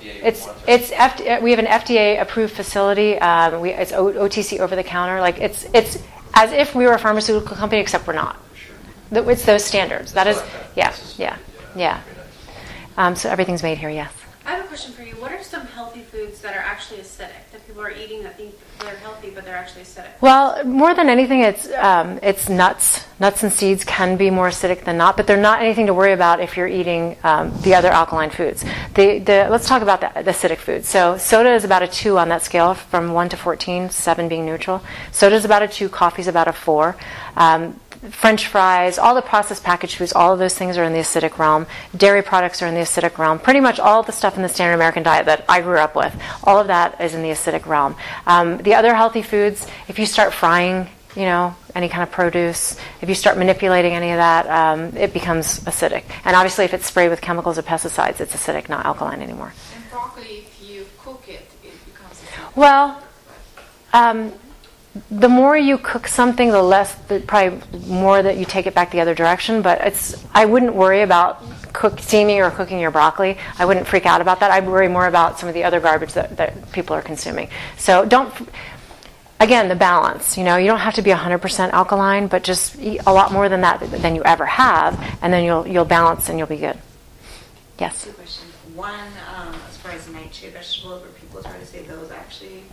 [0.02, 3.18] It's it's FD, we have an FDA approved facility.
[3.20, 5.22] Um, we, it's o, OTC over the counter.
[5.22, 6.02] Like it's it's
[6.34, 8.38] as if we were a pharmaceutical company, except we're not.
[9.12, 10.14] It's those standards.
[10.14, 10.42] That is
[10.76, 11.38] yeah yeah
[11.76, 12.02] yeah.
[12.98, 13.90] Um, so everything's made here.
[13.90, 14.12] Yes.
[14.46, 15.14] I have a question for you.
[15.16, 18.56] What are some healthy foods that are actually acidic that people are eating that think
[18.80, 20.10] they're healthy but they're actually acidic?
[20.22, 23.06] Well, more than anything, it's um, it's nuts.
[23.20, 26.14] Nuts and seeds can be more acidic than not, but they're not anything to worry
[26.14, 28.64] about if you're eating um, the other alkaline foods.
[28.94, 30.88] The, the, let's talk about the, the, acidic foods.
[30.88, 34.46] So soda is about a two on that scale from one to 14, seven being
[34.46, 34.82] neutral.
[35.12, 35.90] Soda is about a two.
[35.90, 36.96] Coffee is about a four.
[37.36, 37.80] Um,
[38.12, 41.38] French fries, all the processed packaged foods, all of those things are in the acidic
[41.38, 41.68] realm.
[41.96, 43.40] Dairy products are in the acidic realm.
[43.40, 46.16] Pretty much all the stuff in the standard American diet that I grew up with,
[46.44, 47.96] all of that is in the acidic realm.
[48.26, 52.78] Um, the other healthy foods, if you start frying, you know, any kind of produce,
[53.02, 56.04] if you start manipulating any of that, um, it becomes acidic.
[56.24, 59.54] And obviously, if it's sprayed with chemicals or pesticides, it's acidic, not alkaline anymore.
[59.76, 62.22] And broccoli, if you cook it, it becomes
[62.56, 63.04] Well,
[63.92, 64.32] um,
[65.12, 68.92] the more you cook something, the less, the, probably more that you take it back
[68.92, 69.62] the other direction.
[69.62, 71.44] But it's, I wouldn't worry about
[71.74, 73.38] cook, steaming or cooking your broccoli.
[73.58, 74.52] I wouldn't freak out about that.
[74.52, 77.50] I'd worry more about some of the other garbage that, that people are consuming.
[77.78, 78.34] So don't,
[79.40, 80.38] again, the balance.
[80.38, 83.50] You know, you don't have to be 100% alkaline, but just eat a lot more
[83.50, 86.78] than that than you ever have, and then you'll you'll balance and you'll be good.
[87.80, 88.04] Yes.
[88.04, 88.52] Two questions.
[88.76, 92.64] One, um, as far as nightshade vegetables, where people try to say those actually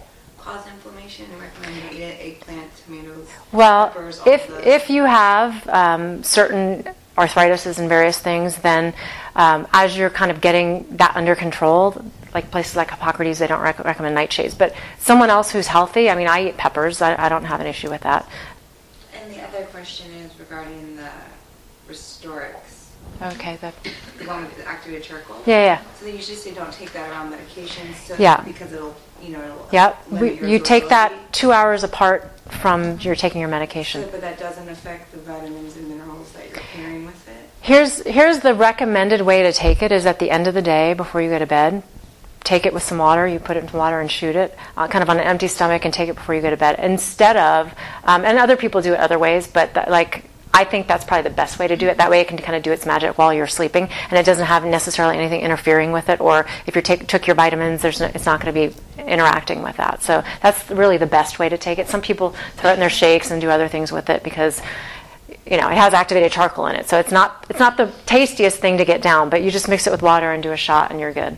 [0.47, 5.69] cause inflammation and recommend you eat it, eggplant, tomatoes, well, peppers, if if you have
[5.69, 6.87] um, certain
[7.19, 8.95] arthritis and various things, then
[9.35, 12.01] um, as you're kind of getting that under control,
[12.35, 14.57] like places like Hippocrates, they don't rec- recommend nightshades.
[14.57, 17.03] But someone else who's healthy, I mean, I eat peppers.
[17.03, 18.29] I, I don't have an issue with that.
[19.15, 21.11] And the other question is regarding the
[21.89, 22.91] Restorix.
[23.23, 23.73] Okay, the,
[24.19, 25.43] the one with the activated charcoal.
[25.47, 25.83] Yeah, yeah.
[25.99, 27.95] So they usually say don't take that around medications.
[27.95, 28.43] So Yeah.
[28.43, 29.67] Because it'll, you know.
[29.73, 30.11] Yep.
[30.13, 34.09] We, your you take that two hours apart from you're taking your So, medication.
[34.11, 37.35] but that doesn't affect the vitamins and minerals that you're pairing with it.
[37.61, 40.95] Here's here's the recommended way to take it is at the end of the day
[40.95, 41.83] before you go to bed.
[42.45, 43.27] Take it with some water.
[43.27, 45.49] You put it in some water and shoot it, uh, kind of on an empty
[45.49, 46.79] stomach, and take it before you go to bed.
[46.79, 47.75] Instead of,
[48.05, 51.29] um, and other people do it other ways, but that, like I think that's probably
[51.29, 51.99] the best way to do it.
[51.99, 54.47] That way, it can kind of do its magic while you're sleeping, and it doesn't
[54.47, 56.19] have necessarily anything interfering with it.
[56.19, 59.63] Or if you take took your vitamins, there's no, it's not going to be interacting
[59.63, 60.03] with that.
[60.03, 61.89] So that's really the best way to take it.
[61.89, 64.63] Some people throw it in their shakes and do other things with it because
[65.45, 68.59] you know, it has activated charcoal in it, so it's not it's not the tastiest
[68.59, 70.91] thing to get down, but you just mix it with water and do a shot,
[70.91, 71.37] and you're good.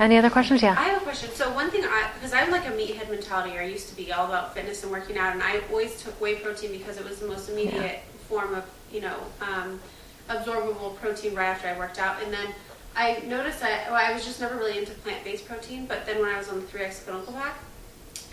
[0.00, 0.62] Any other questions?
[0.62, 0.76] Yeah.
[0.78, 1.28] I have a question.
[1.34, 4.10] So one thing, I because I'm like a meathead mentality, or I used to be
[4.10, 7.18] all about fitness and working out, and I always took whey protein because it was
[7.18, 9.78] the most immediate form of you know um,
[10.30, 12.48] absorbable protein right after I worked out, and then
[12.96, 16.30] I noticed that well, I was just never really into plant-based protein, but then when
[16.30, 17.58] I was on the three X clinical pack,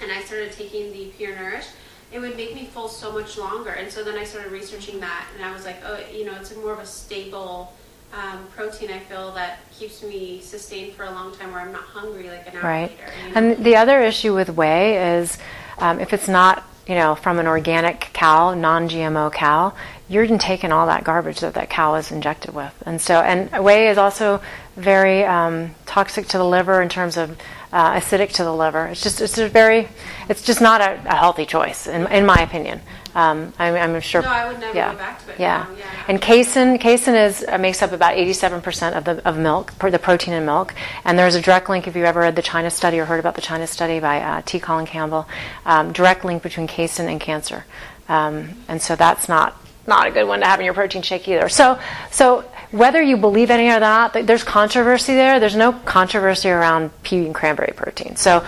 [0.02, 1.66] and I started taking the Pure Nourish,
[2.14, 5.28] it would make me full so much longer, and so then I started researching that,
[5.36, 7.74] and I was like, oh, you know, it's more of a stable.
[8.14, 11.82] Um, protein I feel that keeps me sustained for a long time where I'm not
[11.84, 12.90] hungry like an hour Right.
[12.92, 13.12] later.
[13.28, 13.54] you know?
[13.54, 15.38] And the other issue with whey is
[15.78, 19.74] um, if it's not, you know, from an organic cow, non-GMO cow,
[20.10, 23.90] you're taking all that garbage that that cow is injected with, and so and whey
[23.90, 24.42] is also
[24.78, 27.38] very um, toxic to the liver in terms of
[27.74, 28.86] uh, acidic to the liver.
[28.88, 29.90] It's just it's a very
[30.30, 32.80] it's just not a, a healthy choice in, in my opinion.
[33.18, 34.22] Um, I'm, I'm sure.
[34.22, 36.04] No, I would never yeah, go back to it Yeah, now, yeah.
[36.08, 40.36] and casein casein is uh, makes up about 87% of the of milk, the protein
[40.36, 40.76] in milk.
[41.04, 43.34] And there's a direct link if you ever read the China study or heard about
[43.34, 44.60] the China study by uh, T.
[44.60, 45.28] Colin Campbell.
[45.66, 47.66] Um, direct link between casein and cancer,
[48.08, 51.28] um, and so that's not not a good one to have in your protein shake
[51.28, 51.50] either.
[51.50, 51.80] So
[52.12, 55.40] so whether you believe any or not, there's controversy there.
[55.40, 58.16] There's no controversy around pea and cranberry protein.
[58.16, 58.46] So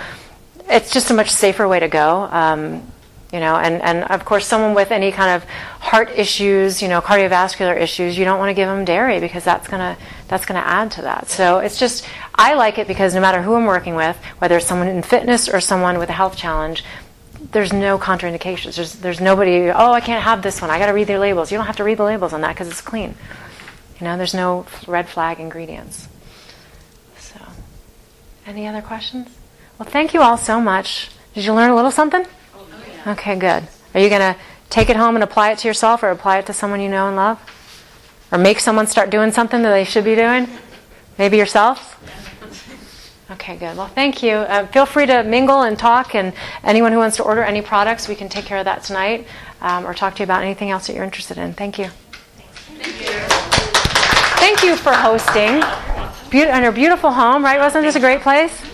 [0.70, 2.30] it's just a much safer way to go.
[2.30, 2.84] Um,
[3.32, 5.48] you know, and, and of course, someone with any kind of
[5.80, 9.68] heart issues, you know, cardiovascular issues, you don't want to give them dairy because that's
[9.68, 9.98] gonna
[10.28, 11.30] that's gonna add to that.
[11.30, 14.66] So it's just I like it because no matter who I'm working with, whether it's
[14.66, 16.84] someone in fitness or someone with a health challenge,
[17.52, 18.76] there's no contraindications.
[18.76, 19.70] There's there's nobody.
[19.70, 20.72] Oh, I can't have this one.
[20.72, 21.52] I got to read their labels.
[21.52, 23.14] You don't have to read the labels on that because it's clean.
[24.00, 26.08] You know, there's no red flag ingredients.
[27.18, 27.40] So,
[28.48, 29.28] any other questions?
[29.78, 31.10] Well, thank you all so much.
[31.36, 32.26] Did you learn a little something?
[33.08, 33.68] Okay, good.
[33.94, 34.36] Are you going to
[34.70, 37.08] take it home and apply it to yourself or apply it to someone you know
[37.08, 37.40] and love?
[38.32, 40.48] Or make someone start doing something that they should be doing?
[41.18, 41.96] Maybe yourself?
[43.32, 43.78] Okay, good.
[43.78, 44.32] Well, thank you.
[44.32, 48.08] Uh, feel free to mingle and talk, and anyone who wants to order any products,
[48.08, 49.28] we can take care of that tonight
[49.62, 51.54] um, or talk to you about anything else that you're interested in.
[51.54, 51.90] Thank you.
[54.40, 55.62] Thank you for hosting.
[56.30, 57.60] Be- and your beautiful home, right?
[57.60, 58.69] Wasn't this a great place?